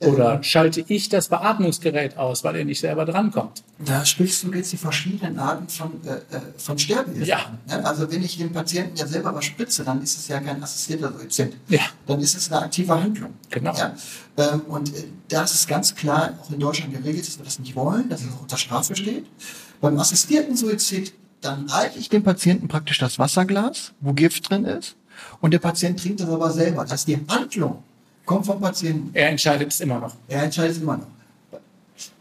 Oder 0.00 0.42
schalte 0.42 0.84
ich 0.86 1.08
das 1.08 1.28
Beatmungsgerät 1.28 2.16
aus, 2.16 2.44
weil 2.44 2.56
er 2.56 2.64
nicht 2.64 2.80
selber 2.80 3.04
drankommt? 3.04 3.62
Da 3.78 4.04
sprichst 4.04 4.42
du 4.42 4.52
jetzt 4.52 4.72
die 4.72 4.76
verschiedenen 4.76 5.38
Arten 5.38 5.68
von, 5.68 5.92
äh, 6.04 6.36
äh 6.36 6.40
von 6.58 6.78
Sterbehilfe 6.78 7.28
ja. 7.28 7.38
Ne? 7.66 7.84
Also 7.84 8.10
wenn 8.10 8.22
ich 8.22 8.36
dem 8.36 8.52
Patienten 8.52 8.96
ja 8.96 9.06
selber 9.06 9.34
was 9.34 9.44
spritze, 9.44 9.84
dann 9.84 10.02
ist 10.02 10.18
es 10.18 10.28
ja 10.28 10.40
kein 10.40 10.62
assistierter 10.62 11.12
Suizid. 11.12 11.56
Ja. 11.68 11.82
Dann 12.06 12.20
ist 12.20 12.36
es 12.36 12.50
eine 12.50 12.62
aktive 12.62 13.00
Handlung. 13.00 13.34
Genau. 13.50 13.74
Ja? 13.76 13.94
Ähm, 14.36 14.62
und 14.68 14.94
äh, 14.94 15.04
das 15.28 15.54
ist 15.54 15.68
ganz 15.68 15.94
klar 15.94 16.34
auch 16.42 16.50
in 16.50 16.58
Deutschland 16.58 16.92
geregelt, 16.92 17.26
dass 17.26 17.38
wir 17.38 17.44
das 17.44 17.58
nicht 17.58 17.76
wollen, 17.76 18.08
dass 18.08 18.22
es 18.22 18.32
auch 18.32 18.42
unter 18.42 18.56
Strafe 18.56 18.96
steht. 18.96 19.26
Beim 19.80 19.98
assistierten 19.98 20.56
Suizid, 20.56 21.14
dann 21.40 21.68
reiche 21.68 21.98
ich 21.98 22.08
dem 22.08 22.22
Patienten 22.22 22.68
praktisch 22.68 22.98
das 22.98 23.18
Wasserglas, 23.18 23.92
wo 24.00 24.12
Gift 24.12 24.50
drin 24.50 24.64
ist, 24.64 24.96
und 25.40 25.52
der 25.52 25.58
Patient 25.60 26.00
trinkt 26.00 26.20
das 26.20 26.28
aber 26.28 26.50
selber. 26.50 26.84
Das 26.84 27.00
ist 27.00 27.08
die 27.08 27.18
Handlung 27.28 27.82
kommt 28.24 28.46
vom 28.46 28.60
Patienten. 28.60 29.10
Er 29.12 29.30
entscheidet 29.30 29.72
es 29.72 29.80
immer 29.80 30.00
noch. 30.00 30.14
Er 30.28 30.44
entscheidet 30.44 30.76
es 30.76 30.82
immer 30.82 30.96
noch. 30.96 31.06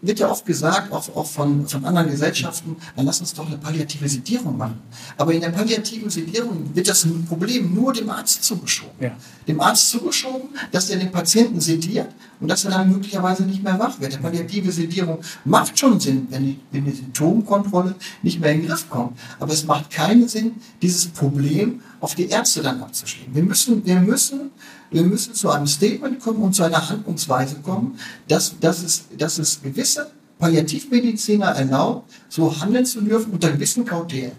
Wird 0.02 0.20
ja 0.20 0.30
oft 0.30 0.46
gesagt, 0.46 0.92
auch, 0.92 1.16
auch 1.16 1.26
von, 1.26 1.68
von 1.68 1.84
anderen 1.84 2.12
Gesellschaften, 2.12 2.76
dann 2.96 3.06
lass 3.06 3.22
uns 3.22 3.34
doch 3.34 3.48
eine 3.48 3.58
palliative 3.58 4.08
Sedierung 4.08 4.56
machen. 4.56 4.80
Aber 5.18 5.34
in 5.34 5.42
der 5.42 5.50
palliativen 5.50 6.10
Sedierung 6.12 6.70
wird 6.76 6.88
das 6.88 7.08
Problem 7.28 7.74
nur 7.74 7.92
dem 7.92 8.10
Arzt 8.10 8.44
zugeschoben. 8.44 8.94
Ja. 9.00 9.12
Dem 9.48 9.60
Arzt 9.60 9.90
zugeschoben, 9.90 10.50
dass 10.72 10.92
er 10.92 11.00
den 11.00 11.12
Patienten 11.12 11.60
sediert 11.60 12.10
und 12.40 12.50
dass 12.50 12.66
er 12.66 12.72
dann 12.72 12.92
möglicherweise 12.92 13.44
nicht 13.44 13.64
mehr 13.64 13.80
wach 13.80 14.00
wird. 14.00 14.14
Die 14.14 14.18
palliative 14.18 14.72
Sedierung 14.72 15.20
macht 15.44 15.80
schon 15.80 16.00
Sinn, 16.00 16.28
wenn 16.30 16.44
die, 16.44 16.60
wenn 16.72 16.86
die 16.86 16.92
Symptomkontrolle 16.92 17.96
nicht 18.22 18.40
mehr 18.40 18.52
in 18.52 18.62
den 18.62 18.68
Griff 18.68 18.88
kommt. 18.90 19.18
Aber 19.40 19.54
es 19.54 19.66
macht 19.66 19.90
keinen 19.90 20.28
Sinn, 20.28 20.56
dieses 20.82 21.08
Problem 21.08 21.82
auf 22.00 22.14
die 22.14 22.30
Ärzte 22.30 22.62
dann 22.62 22.84
abzuschieben. 22.84 23.34
Wir 23.34 23.44
müssen, 23.44 23.84
wir 23.86 24.00
müssen 24.00 24.52
wir 24.94 25.04
müssen 25.04 25.34
zu 25.34 25.50
einem 25.50 25.68
Statement 25.68 26.20
kommen 26.20 26.42
und 26.42 26.54
zu 26.54 26.64
einer 26.64 26.90
Handlungsweise 26.90 27.56
kommen, 27.58 27.98
dass, 28.28 28.58
dass, 28.60 28.84
es, 28.84 29.06
dass 29.18 29.40
es 29.40 29.62
gewisse 29.62 30.10
Palliativmediziner 30.40 31.48
erlaubt, 31.48 32.12
so 32.30 32.60
handeln 32.60 32.86
zu 32.86 33.02
dürfen 33.02 33.34
unter 33.34 33.52
gewissen 33.52 33.86
Kautelen. 33.86 34.34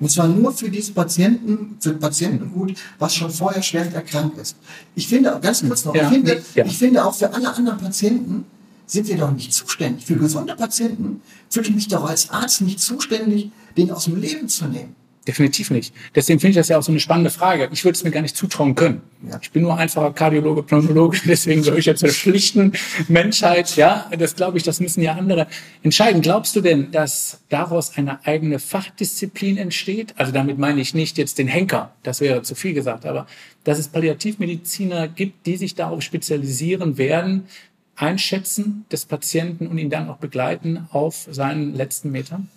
Und 0.00 0.10
zwar 0.10 0.28
nur 0.28 0.52
für 0.52 0.68
diese 0.68 0.92
Patienten, 0.92 1.76
für 1.80 1.94
Patientengut, 1.94 2.74
was 2.98 3.14
schon 3.14 3.30
vorher 3.30 3.62
schwer 3.62 3.92
erkrankt 3.94 4.38
ist. 4.38 4.56
Ich 4.94 5.06
finde, 5.08 5.38
ganz 5.40 5.62
kurz 5.66 5.84
noch, 5.84 5.94
ja, 5.94 6.02
ich, 6.02 6.08
finde, 6.08 6.42
ja. 6.54 6.64
ich 6.64 6.76
finde 6.76 7.04
auch 7.04 7.14
für 7.14 7.32
alle 7.32 7.54
anderen 7.54 7.78
Patienten 7.78 8.44
sind 8.86 9.08
wir 9.08 9.16
doch 9.16 9.30
nicht 9.30 9.52
zuständig. 9.52 10.04
Für 10.04 10.16
gesunde 10.16 10.54
Patienten 10.56 11.22
fühle 11.48 11.68
ich 11.68 11.74
mich 11.74 11.88
doch 11.88 12.04
als 12.04 12.30
Arzt 12.30 12.60
nicht 12.60 12.80
zuständig, 12.80 13.50
den 13.76 13.90
aus 13.90 14.04
dem 14.04 14.20
Leben 14.20 14.48
zu 14.48 14.66
nehmen. 14.66 14.94
Definitiv 15.26 15.70
nicht. 15.70 15.94
Deswegen 16.14 16.38
finde 16.38 16.50
ich 16.50 16.56
das 16.56 16.68
ja 16.68 16.78
auch 16.78 16.82
so 16.82 16.92
eine 16.92 17.00
spannende 17.00 17.30
Frage. 17.30 17.70
Ich 17.72 17.82
würde 17.84 17.96
es 17.96 18.04
mir 18.04 18.10
gar 18.10 18.20
nicht 18.20 18.36
zutrauen 18.36 18.74
können. 18.74 19.00
Ja. 19.26 19.38
Ich 19.40 19.50
bin 19.52 19.62
nur 19.62 19.76
einfacher 19.78 20.12
Kardiologe, 20.12 20.62
Pneumologe, 20.62 21.18
deswegen 21.24 21.62
soll 21.62 21.78
ich 21.78 21.86
jetzt 21.86 22.00
zur 22.00 22.10
schlichten 22.10 22.72
Menschheit, 23.08 23.74
ja, 23.76 24.10
das 24.18 24.36
glaube 24.36 24.58
ich, 24.58 24.64
das 24.64 24.80
müssen 24.80 25.00
ja 25.02 25.14
andere 25.14 25.46
entscheiden. 25.82 26.20
Glaubst 26.20 26.54
du 26.56 26.60
denn, 26.60 26.90
dass 26.90 27.40
daraus 27.48 27.96
eine 27.96 28.24
eigene 28.26 28.58
Fachdisziplin 28.58 29.56
entsteht? 29.56 30.12
Also 30.18 30.30
damit 30.30 30.58
meine 30.58 30.82
ich 30.82 30.92
nicht 30.92 31.16
jetzt 31.16 31.38
den 31.38 31.48
Henker, 31.48 31.92
das 32.02 32.20
wäre 32.20 32.42
zu 32.42 32.54
viel 32.54 32.74
gesagt, 32.74 33.06
aber 33.06 33.26
dass 33.64 33.78
es 33.78 33.88
Palliativmediziner 33.88 35.08
gibt, 35.08 35.46
die 35.46 35.56
sich 35.56 35.74
darauf 35.74 36.02
spezialisieren 36.02 36.98
werden, 36.98 37.46
einschätzen 37.96 38.84
des 38.92 39.06
Patienten 39.06 39.68
und 39.68 39.78
ihn 39.78 39.88
dann 39.88 40.10
auch 40.10 40.18
begleiten 40.18 40.86
auf 40.90 41.28
seinen 41.30 41.74
letzten 41.74 42.10
Metern? 42.10 42.50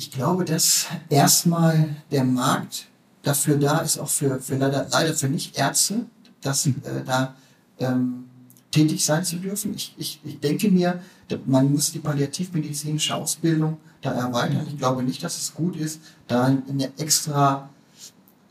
Ich 0.00 0.10
glaube, 0.10 0.46
dass 0.46 0.86
erstmal 1.10 1.94
der 2.10 2.24
Markt 2.24 2.86
dafür 3.22 3.58
da 3.58 3.80
ist, 3.80 3.98
auch 3.98 4.08
für, 4.08 4.40
für 4.40 4.56
leider, 4.56 4.86
leider 4.90 5.12
für 5.12 5.28
Nicht-Ärzte, 5.28 6.06
dass 6.40 6.64
äh, 6.64 6.72
da 7.04 7.34
ähm, 7.78 8.24
tätig 8.70 9.04
sein 9.04 9.26
zu 9.26 9.36
dürfen. 9.36 9.74
Ich, 9.74 9.94
ich, 9.98 10.18
ich 10.24 10.40
denke 10.40 10.70
mir, 10.70 11.02
man 11.44 11.70
muss 11.70 11.92
die 11.92 11.98
palliativmedizinische 11.98 13.14
Ausbildung 13.14 13.76
da 14.00 14.12
erweitern. 14.12 14.66
Ich 14.70 14.78
glaube 14.78 15.02
nicht, 15.02 15.22
dass 15.22 15.36
es 15.36 15.52
gut 15.52 15.76
ist, 15.76 16.00
da 16.26 16.44
eine 16.46 16.90
extra 16.96 17.68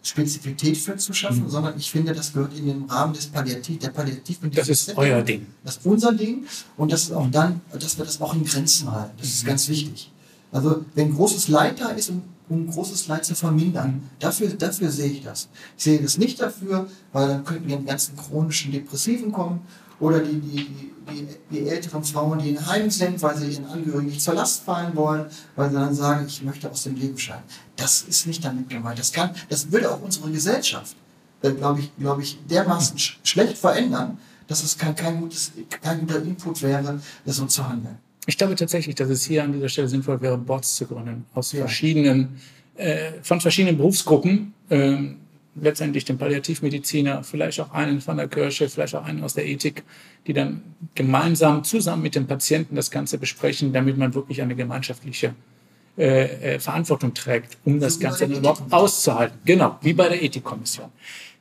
Spezifität 0.03 0.77
für 0.77 0.97
zu 0.97 1.13
schaffen, 1.13 1.45
mhm. 1.45 1.49
sondern 1.49 1.77
ich 1.79 1.89
finde, 1.89 2.13
das 2.13 2.31
gehört 2.31 2.55
in 2.55 2.67
den 2.67 2.83
Rahmen 2.83 3.15
des 3.15 3.25
Palliativ, 3.25 3.79
der 3.79 3.89
Palliativmedizin. 3.89 4.51
Das 4.51 4.69
ist 4.69 4.95
euer 4.95 5.23
Ding. 5.23 5.47
Das 5.63 5.77
ist 5.77 5.85
unser 5.87 6.13
Ding 6.13 6.45
und 6.77 6.91
das 6.91 7.05
ist 7.05 7.11
auch 7.11 7.27
dann, 7.31 7.59
dass 7.73 7.97
wir 7.97 8.05
das 8.05 8.21
auch 8.21 8.35
in 8.35 8.43
Grenzen 8.43 8.91
halten. 8.91 9.13
Das 9.17 9.27
ist 9.27 9.43
mhm. 9.43 9.47
ganz 9.47 9.67
wichtig. 9.67 10.11
Also 10.51 10.83
wenn 10.95 11.13
großes 11.13 11.47
Leid 11.47 11.79
da 11.79 11.89
ist, 11.89 12.09
um, 12.09 12.23
um 12.49 12.69
großes 12.69 13.07
Leid 13.07 13.25
zu 13.25 13.35
vermindern, 13.35 14.09
dafür, 14.19 14.49
dafür 14.49 14.89
sehe 14.89 15.11
ich 15.11 15.23
das. 15.23 15.47
Ich 15.77 15.83
sehe 15.83 16.01
das 16.01 16.17
nicht 16.17 16.41
dafür, 16.41 16.87
weil 17.13 17.27
dann 17.27 17.45
könnten 17.45 17.67
die 17.67 17.85
ganzen 17.85 18.17
chronischen 18.17 18.71
Depressiven 18.71 19.31
kommen 19.31 19.61
oder 19.99 20.19
die, 20.19 20.39
die, 20.39 20.91
die, 21.11 21.27
die, 21.51 21.67
älteren 21.67 22.03
Frauen, 22.03 22.39
die 22.39 22.49
in 22.49 22.65
Heimen 22.65 22.89
sind, 22.89 23.21
weil 23.21 23.37
sie 23.37 23.51
ihren 23.51 23.65
Angehörigen 23.65 24.09
nicht 24.09 24.21
zur 24.21 24.33
Last 24.33 24.63
fallen 24.63 24.95
wollen, 24.95 25.25
weil 25.55 25.69
sie 25.69 25.75
dann 25.75 25.93
sagen, 25.93 26.25
ich 26.25 26.41
möchte 26.41 26.71
aus 26.71 26.83
dem 26.83 26.95
Leben 26.95 27.17
scheiden. 27.17 27.43
Das 27.75 28.01
ist 28.03 28.25
nicht 28.25 28.43
damit 28.43 28.69
gemeint. 28.69 28.97
Das 28.97 29.11
kann, 29.11 29.31
das 29.49 29.71
würde 29.71 29.91
auch 29.91 30.01
unsere 30.01 30.31
Gesellschaft, 30.31 30.95
äh, 31.41 31.51
glaube 31.51 31.81
ich, 31.81 31.95
glaube 31.97 32.23
ich, 32.23 32.39
dermaßen 32.49 32.97
sch 32.97 33.19
schlecht 33.23 33.57
verändern, 33.57 34.17
dass 34.47 34.63
es 34.63 34.77
kein, 34.77 34.95
kein, 34.95 35.19
gutes, 35.19 35.51
kein 35.81 35.99
guter 35.99 36.21
Input 36.23 36.61
wäre, 36.63 36.99
so 37.25 37.45
zu 37.45 37.67
handeln. 37.67 37.97
Ich 38.27 38.37
glaube 38.37 38.55
tatsächlich, 38.55 38.95
dass 38.95 39.09
es 39.09 39.25
hier 39.25 39.43
an 39.43 39.53
dieser 39.53 39.69
Stelle 39.69 39.87
sinnvoll 39.87 40.21
wäre, 40.21 40.37
Boards 40.37 40.75
zu 40.75 40.85
gründen 40.85 41.25
aus 41.33 41.51
ja. 41.51 41.61
verschiedenen, 41.61 42.39
äh, 42.75 43.11
von 43.23 43.41
verschiedenen 43.41 43.77
Berufsgruppen. 43.77 44.53
Ähm, 44.69 45.17
letztendlich 45.61 46.05
den 46.05 46.17
Palliativmediziner, 46.17 47.23
vielleicht 47.23 47.59
auch 47.59 47.71
einen 47.71 48.01
von 48.01 48.17
der 48.17 48.27
Kirche, 48.27 48.69
vielleicht 48.69 48.95
auch 48.95 49.03
einen 49.03 49.23
aus 49.23 49.33
der 49.33 49.45
Ethik, 49.45 49.83
die 50.27 50.33
dann 50.33 50.61
gemeinsam 50.95 51.63
zusammen 51.63 52.03
mit 52.03 52.15
dem 52.15 52.27
Patienten 52.27 52.75
das 52.75 52.91
Ganze 52.91 53.17
besprechen, 53.17 53.73
damit 53.73 53.97
man 53.97 54.13
wirklich 54.13 54.41
eine 54.41 54.55
gemeinschaftliche 54.55 55.33
äh, 55.97 56.55
äh, 56.55 56.59
Verantwortung 56.59 57.13
trägt, 57.13 57.57
um 57.65 57.79
das 57.79 57.99
Ganze 57.99 58.25
überhaupt 58.25 58.71
auszuhalten. 58.71 59.37
Genau, 59.43 59.77
wie 59.81 59.93
bei 59.93 60.07
der 60.07 60.23
Ethikkommission. 60.23 60.89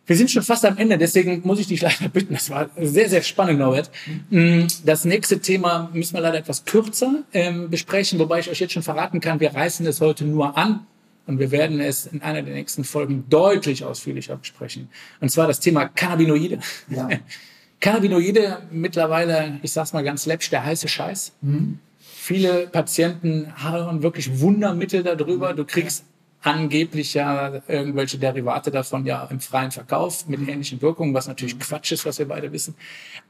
Wir 0.08 0.16
sind 0.16 0.30
schon 0.30 0.42
fast 0.42 0.64
am 0.64 0.78
Ende, 0.78 0.96
deswegen 0.96 1.42
muss 1.44 1.60
ich 1.60 1.66
dich 1.66 1.82
leider 1.82 2.08
bitten. 2.08 2.32
Das 2.32 2.48
war 2.48 2.70
sehr, 2.80 3.10
sehr 3.10 3.22
spannend, 3.22 3.58
Norbert. 3.58 3.90
Mm, 4.30 4.62
das 4.86 5.04
nächste 5.04 5.38
Thema 5.38 5.90
müssen 5.92 6.14
wir 6.14 6.22
leider 6.22 6.38
etwas 6.38 6.64
kürzer 6.64 7.24
ähm, 7.34 7.68
besprechen, 7.68 8.18
wobei 8.18 8.40
ich 8.40 8.48
euch 8.48 8.58
jetzt 8.58 8.72
schon 8.72 8.82
verraten 8.82 9.20
kann, 9.20 9.38
wir 9.38 9.54
reißen 9.54 9.86
es 9.86 10.00
heute 10.00 10.24
nur 10.24 10.56
an 10.56 10.86
und 11.26 11.38
wir 11.38 11.50
werden 11.50 11.78
es 11.78 12.06
in 12.06 12.22
einer 12.22 12.40
der 12.40 12.54
nächsten 12.54 12.84
Folgen 12.84 13.26
deutlich 13.28 13.84
ausführlicher 13.84 14.36
besprechen. 14.36 14.88
Und 15.20 15.28
zwar 15.30 15.46
das 15.46 15.60
Thema 15.60 15.86
Cannabinoide. 15.88 16.58
Ja. 16.88 17.10
Cannabinoide 17.80 18.62
mittlerweile, 18.70 19.60
ich 19.62 19.72
sag's 19.72 19.92
mal 19.92 20.02
ganz 20.02 20.24
läppisch, 20.24 20.48
der 20.48 20.64
heiße 20.64 20.88
Scheiß. 20.88 21.32
Mhm. 21.42 21.80
Viele 21.98 22.66
Patienten 22.66 23.52
haben 23.56 24.02
wirklich 24.02 24.40
Wundermittel 24.40 25.02
darüber. 25.02 25.52
Du 25.52 25.66
kriegst 25.66 26.04
angeblich 26.42 27.14
ja 27.14 27.60
irgendwelche 27.66 28.18
Derivate 28.18 28.70
davon 28.70 29.04
ja 29.04 29.24
im 29.24 29.40
freien 29.40 29.70
Verkauf 29.70 30.28
mit 30.28 30.46
ähnlichen 30.48 30.80
Wirkungen, 30.80 31.12
was 31.14 31.26
natürlich 31.26 31.56
mhm. 31.56 31.60
Quatsch 31.60 31.92
ist, 31.92 32.06
was 32.06 32.18
wir 32.18 32.28
beide 32.28 32.52
wissen. 32.52 32.74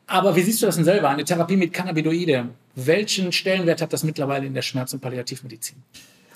Aber 0.07 0.37
wie 0.37 0.42
siehst 0.42 0.62
du 0.62 0.66
das 0.66 0.77
denn 0.77 0.85
selber? 0.85 1.09
Eine 1.09 1.25
Therapie 1.25 1.57
mit 1.57 1.73
Cannabinoide, 1.73 2.51
welchen 2.75 3.33
Stellenwert 3.33 3.81
hat 3.83 3.92
das 3.92 4.05
mittlerweile 4.05 4.47
in 4.47 4.55
der 4.55 4.62
Schmerz- 4.62 4.92
und 4.92 5.01
Palliativmedizin? 5.01 5.77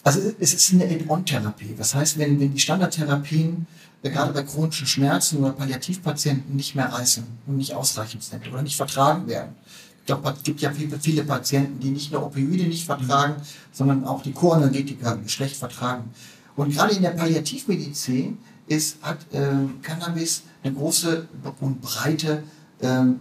Also 0.05 0.21
es 0.41 0.55
ist 0.55 0.73
eine 0.73 0.85
Add-on-Therapie. 0.85 1.75
Das 1.77 1.95
heißt, 1.95 2.19
wenn, 2.19 2.41
wenn 2.41 2.53
die 2.53 2.61
Standardtherapien 2.61 3.67
äh, 4.03 4.11
gerade 4.11 4.33
bei 4.33 4.43
chronischen 4.43 4.87
Schmerzen 4.87 5.39
oder 5.39 5.53
Palliativpatienten 5.53 6.57
nicht 6.57 6.75
mehr 6.75 6.87
reißen 6.87 7.25
und 7.47 7.57
nicht 7.57 7.75
ausreichend 7.75 8.23
sind 8.25 8.51
oder 8.53 8.63
nicht 8.63 8.77
vertragen 8.77 9.29
werden. 9.29 9.55
Ich 10.01 10.07
glaube, 10.07 10.35
es 10.37 10.43
gibt 10.43 10.61
ja 10.61 10.73
viele, 10.73 10.99
viele 10.99 11.23
Patienten, 11.23 11.79
die 11.79 11.91
nicht 11.91 12.11
nur 12.11 12.27
Opioide 12.27 12.65
nicht 12.65 12.85
vertragen, 12.85 13.37
sondern 13.71 14.05
auch 14.05 14.23
die 14.23 14.33
Koenergetika 14.33 15.17
schlecht 15.29 15.57
vertragen. 15.57 16.11
Und 16.57 16.75
gerade 16.75 16.95
in 16.95 17.03
der 17.03 17.11
Palliativmedizin 17.11 18.39
ist, 18.67 19.03
hat 19.03 19.19
ähm, 19.33 19.81
Cannabis 19.83 20.43
eine 20.63 20.75
große 20.75 21.27
und 21.61 21.81
breite, 21.81 22.43
ähm, 22.81 23.21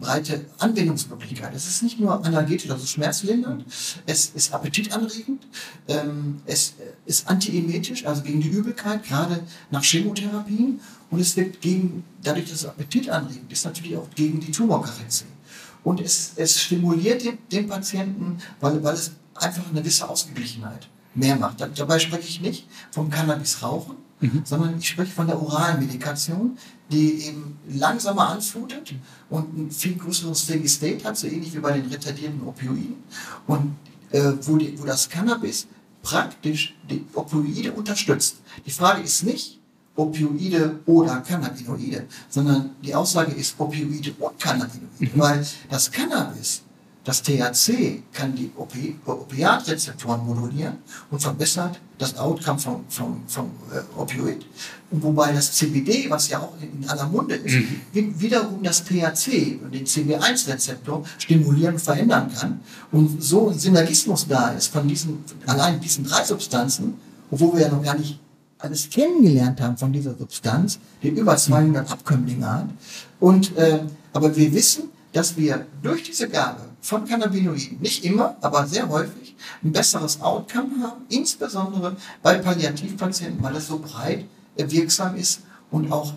breite 0.00 0.46
Anwendungsmöglichkeit. 0.58 1.54
Es 1.54 1.66
ist 1.66 1.82
nicht 1.82 2.00
nur 2.00 2.24
analgetisch, 2.24 2.70
also 2.70 2.86
schmerzlindernd, 2.86 3.64
es 4.06 4.32
ist 4.34 4.52
appetitanregend, 4.52 5.46
ähm, 5.88 6.40
es 6.46 6.74
ist 7.06 7.28
antiemetisch, 7.28 8.06
also 8.06 8.22
gegen 8.22 8.40
die 8.40 8.48
Übelkeit, 8.48 9.04
gerade 9.04 9.40
nach 9.70 9.82
Chemotherapien. 9.82 10.80
Und 11.10 11.20
es 11.20 11.36
wird 11.36 11.60
gegen, 11.60 12.04
dadurch, 12.22 12.46
dass 12.46 12.60
es 12.60 12.66
appetitanregend 12.66 13.52
ist, 13.52 13.64
natürlich 13.64 13.96
auch 13.96 14.08
gegen 14.14 14.40
die 14.40 14.50
Tumorkarenzen. 14.50 15.26
Und 15.84 16.00
es, 16.00 16.32
es 16.36 16.60
stimuliert 16.60 17.24
den, 17.24 17.38
den 17.50 17.68
Patienten, 17.68 18.38
weil, 18.60 18.82
weil 18.82 18.94
es 18.94 19.12
einfach 19.34 19.68
eine 19.68 19.80
gewisse 19.80 20.08
Ausgeglichenheit 20.08 20.88
mehr 21.14 21.36
macht. 21.36 21.64
Dabei 21.76 21.98
spreche 21.98 22.28
ich 22.28 22.40
nicht 22.40 22.66
vom 22.90 23.10
Cannabis-Rauchen, 23.10 23.96
mhm. 24.20 24.42
sondern 24.44 24.78
ich 24.78 24.88
spreche 24.88 25.12
von 25.12 25.26
der 25.26 25.40
oralen 25.40 25.80
Medikation, 25.80 26.56
die 26.90 27.26
eben 27.26 27.58
langsamer 27.68 28.28
anflutet 28.28 28.94
und 29.30 29.56
ein 29.56 29.70
viel 29.70 29.96
größeres 29.96 30.42
Steady 30.42 30.68
State 30.68 31.04
hat, 31.04 31.16
so 31.16 31.26
ähnlich 31.26 31.54
wie 31.54 31.58
bei 31.58 31.72
den 31.72 31.90
retardierenden 31.90 32.46
Opioiden. 32.46 32.96
Und 33.46 33.76
äh, 34.10 34.32
wo, 34.42 34.56
die, 34.56 34.78
wo 34.78 34.84
das 34.84 35.08
Cannabis 35.08 35.66
praktisch 36.02 36.74
die 36.90 37.04
Opioide 37.14 37.72
unterstützt. 37.72 38.36
Die 38.66 38.70
Frage 38.70 39.02
ist 39.02 39.22
nicht, 39.22 39.58
Opioide 39.94 40.80
oder 40.86 41.20
Cannabinoide, 41.20 42.06
sondern 42.28 42.70
die 42.82 42.94
Aussage 42.94 43.32
ist 43.32 43.54
Opioide 43.58 44.12
und 44.18 44.38
Cannabinoide, 44.38 44.88
mhm. 44.98 45.10
weil 45.14 45.46
das 45.68 45.90
Cannabis 45.90 46.62
das 47.04 47.22
THC 47.22 48.02
kann 48.12 48.34
die 48.34 48.50
Opi 48.56 48.96
Opiatrezeptoren 49.04 50.24
modulieren 50.24 50.78
und 51.10 51.20
verbessert 51.20 51.80
das 51.98 52.16
Outcome 52.16 52.58
vom, 52.58 52.84
vom, 52.88 53.22
vom 53.26 53.50
äh, 53.72 54.00
Opioid. 54.00 54.46
Und 54.90 55.02
wobei 55.02 55.32
das 55.32 55.52
CBD, 55.52 56.08
was 56.10 56.28
ja 56.28 56.38
auch 56.38 56.52
in 56.60 56.88
aller 56.88 57.08
Munde 57.08 57.34
ist, 57.34 57.54
mhm. 57.92 58.20
wiederum 58.20 58.62
das 58.62 58.84
THC 58.84 59.58
und 59.64 59.74
den 59.74 59.84
CB1-Rezeptor 59.84 61.04
stimulieren 61.18 61.74
und 61.74 61.80
verändern 61.80 62.30
kann. 62.32 62.60
Und 62.92 63.22
so 63.22 63.50
ein 63.50 63.58
Synergismus 63.58 64.26
da 64.28 64.50
ist 64.50 64.68
von 64.68 64.86
diesen, 64.86 65.24
allein 65.46 65.80
diesen 65.80 66.04
drei 66.04 66.24
Substanzen, 66.24 66.94
obwohl 67.30 67.54
wir 67.54 67.62
ja 67.62 67.68
noch 67.68 67.82
gar 67.82 67.96
nicht 67.96 68.20
alles 68.58 68.88
kennengelernt 68.88 69.60
haben 69.60 69.76
von 69.76 69.92
dieser 69.92 70.14
Substanz, 70.16 70.78
die 71.02 71.08
über 71.08 71.36
200 71.36 71.90
Abkömmlinge 71.90 72.48
hat. 72.48 72.68
Und, 73.18 73.56
äh, 73.56 73.80
aber 74.12 74.36
wir 74.36 74.52
wissen, 74.52 74.84
dass 75.12 75.36
wir 75.36 75.66
durch 75.82 76.04
diese 76.04 76.28
Gabe 76.28 76.71
von 76.82 77.06
Cannabinoiden, 77.06 77.80
nicht 77.80 78.04
immer, 78.04 78.36
aber 78.40 78.66
sehr 78.66 78.88
häufig, 78.88 79.36
ein 79.62 79.72
besseres 79.72 80.20
Outcome 80.20 80.82
haben, 80.82 81.02
insbesondere 81.08 81.96
bei 82.22 82.38
Palliativpatienten, 82.38 83.42
weil 83.42 83.56
es 83.56 83.68
so 83.68 83.78
breit 83.78 84.24
wirksam 84.56 85.16
ist 85.16 85.42
und 85.70 85.90
auch, 85.92 86.12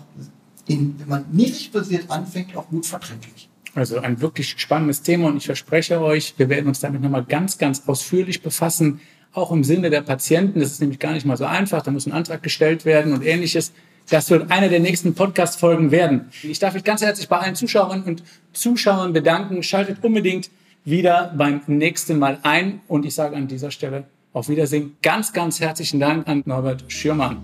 in, 0.66 0.96
wenn 0.98 1.08
man 1.08 1.24
niedrig 1.30 1.70
dosiert 1.70 2.10
anfängt, 2.10 2.54
auch 2.56 2.68
gut 2.68 2.84
verträglich. 2.84 3.48
Also 3.76 3.98
ein 3.98 4.20
wirklich 4.20 4.56
spannendes 4.58 5.02
Thema 5.02 5.28
und 5.28 5.36
ich 5.36 5.46
verspreche 5.46 6.00
euch, 6.00 6.34
wir 6.36 6.48
werden 6.48 6.66
uns 6.66 6.80
damit 6.80 7.00
nochmal 7.00 7.24
ganz, 7.24 7.58
ganz 7.58 7.82
ausführlich 7.86 8.42
befassen, 8.42 9.00
auch 9.32 9.52
im 9.52 9.62
Sinne 9.62 9.90
der 9.90 10.00
Patienten. 10.00 10.60
Das 10.60 10.72
ist 10.72 10.80
nämlich 10.80 10.98
gar 10.98 11.12
nicht 11.12 11.26
mal 11.26 11.36
so 11.36 11.44
einfach, 11.44 11.82
da 11.82 11.90
muss 11.92 12.06
ein 12.06 12.12
Antrag 12.12 12.42
gestellt 12.42 12.84
werden 12.84 13.12
und 13.12 13.24
ähnliches. 13.24 13.72
Das 14.08 14.30
wird 14.30 14.52
eine 14.52 14.68
der 14.68 14.78
nächsten 14.78 15.14
Podcast-Folgen 15.14 15.90
werden. 15.90 16.26
Ich 16.44 16.60
darf 16.60 16.74
mich 16.74 16.84
ganz 16.84 17.02
herzlich 17.02 17.28
bei 17.28 17.38
allen 17.38 17.56
Zuschauern 17.56 18.04
und 18.04 18.22
Zuschauern 18.52 19.12
bedanken. 19.12 19.64
Schaltet 19.64 20.04
unbedingt 20.04 20.48
wieder 20.84 21.34
beim 21.36 21.60
nächsten 21.66 22.20
Mal 22.20 22.38
ein. 22.44 22.80
Und 22.86 23.04
ich 23.04 23.16
sage 23.16 23.34
an 23.34 23.48
dieser 23.48 23.72
Stelle 23.72 24.04
auf 24.32 24.48
Wiedersehen. 24.48 24.96
Ganz, 25.02 25.32
ganz 25.32 25.58
herzlichen 25.58 25.98
Dank 25.98 26.28
an 26.28 26.42
Norbert 26.46 26.84
Schürmann. 26.86 27.38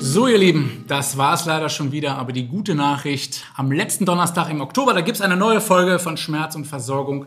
So, 0.00 0.26
ihr 0.26 0.38
Lieben, 0.38 0.84
das 0.88 1.18
war 1.18 1.34
es 1.34 1.44
leider 1.44 1.68
schon 1.68 1.92
wieder, 1.92 2.16
aber 2.16 2.32
die 2.32 2.46
gute 2.46 2.74
Nachricht, 2.74 3.44
am 3.56 3.70
letzten 3.70 4.06
Donnerstag 4.06 4.48
im 4.48 4.62
Oktober, 4.62 4.94
da 4.94 5.02
gibt 5.02 5.16
es 5.16 5.22
eine 5.22 5.36
neue 5.36 5.60
Folge 5.60 5.98
von 5.98 6.16
Schmerz 6.16 6.54
und 6.54 6.66
Versorgung 6.66 7.26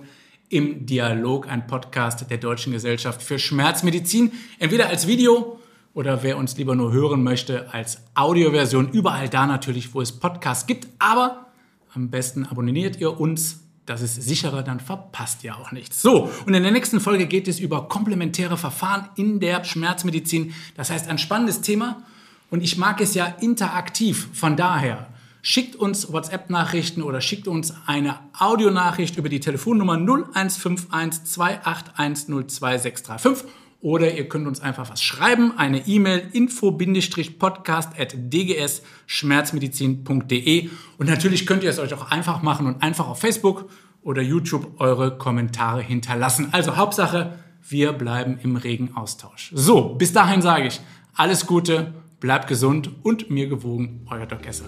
im 0.49 0.87
Dialog, 0.87 1.47
ein 1.47 1.67
Podcast 1.67 2.25
der 2.27 2.37
Deutschen 2.37 2.73
Gesellschaft 2.73 3.21
für 3.21 3.37
Schmerzmedizin, 3.37 4.31
entweder 4.57 4.87
als 4.87 5.05
Video 5.05 5.59
oder 5.97 6.21
wer 6.21 6.37
uns 6.37 6.55
lieber 6.57 6.75
nur 6.75 6.91
hören 6.91 7.23
möchte, 7.23 7.73
als 7.73 8.03
Audioversion, 8.13 8.89
überall 8.89 9.29
da 9.29 9.47
natürlich, 9.47 9.95
wo 9.95 10.01
es 10.01 10.11
Podcasts 10.11 10.67
gibt. 10.67 10.87
Aber 10.99 11.47
am 11.95 12.11
besten 12.11 12.45
abonniert 12.45 12.99
ihr 12.99 13.19
uns, 13.19 13.63
das 13.87 14.03
ist 14.03 14.21
sicherer, 14.21 14.61
dann 14.61 14.79
verpasst 14.79 15.43
ihr 15.43 15.57
auch 15.57 15.71
nichts. 15.71 15.99
So, 16.03 16.31
und 16.45 16.53
in 16.53 16.61
der 16.61 16.71
nächsten 16.71 16.99
Folge 16.99 17.25
geht 17.25 17.47
es 17.47 17.59
über 17.59 17.87
komplementäre 17.87 18.57
Verfahren 18.57 19.09
in 19.15 19.39
der 19.39 19.63
Schmerzmedizin. 19.63 20.53
Das 20.75 20.91
heißt, 20.91 21.09
ein 21.09 21.17
spannendes 21.17 21.61
Thema 21.61 22.03
und 22.51 22.61
ich 22.61 22.77
mag 22.77 23.01
es 23.01 23.15
ja 23.15 23.25
interaktiv. 23.41 24.29
Von 24.33 24.55
daher, 24.55 25.07
schickt 25.41 25.75
uns 25.75 26.13
WhatsApp-Nachrichten 26.13 27.01
oder 27.01 27.21
schickt 27.21 27.47
uns 27.47 27.73
eine 27.87 28.19
Audionachricht 28.37 29.17
über 29.17 29.29
die 29.29 29.39
Telefonnummer 29.39 29.93
0151 29.93 31.23
281 31.23 32.27
02635 32.27 33.47
oder 33.81 34.13
ihr 34.13 34.27
könnt 34.27 34.47
uns 34.47 34.59
einfach 34.59 34.89
was 34.89 35.03
schreiben, 35.03 35.53
eine 35.57 35.87
E-Mail 35.87 36.27
info-podcast 36.33 37.97
at 37.99 38.15
dgs-schmerzmedizin.de 38.15 40.69
und 40.97 41.07
natürlich 41.07 41.45
könnt 41.45 41.63
ihr 41.63 41.69
es 41.69 41.79
euch 41.79 41.93
auch 41.93 42.09
einfach 42.09 42.41
machen 42.41 42.65
und 42.65 42.81
einfach 42.81 43.07
auf 43.07 43.19
Facebook 43.19 43.69
oder 44.01 44.21
YouTube 44.21 44.79
eure 44.79 45.17
Kommentare 45.17 45.81
hinterlassen. 45.81 46.49
Also 46.53 46.77
Hauptsache, 46.77 47.37
wir 47.67 47.91
bleiben 47.93 48.39
im 48.41 48.55
regen 48.55 48.95
Austausch. 48.95 49.51
So, 49.53 49.95
bis 49.95 50.13
dahin 50.13 50.41
sage 50.41 50.67
ich 50.67 50.79
alles 51.13 51.45
Gute, 51.45 51.93
bleibt 52.19 52.47
gesund 52.47 52.89
und 53.03 53.29
mir 53.29 53.47
gewogen, 53.47 54.07
euer 54.09 54.25
Doc 54.25 54.47
Esser. 54.47 54.65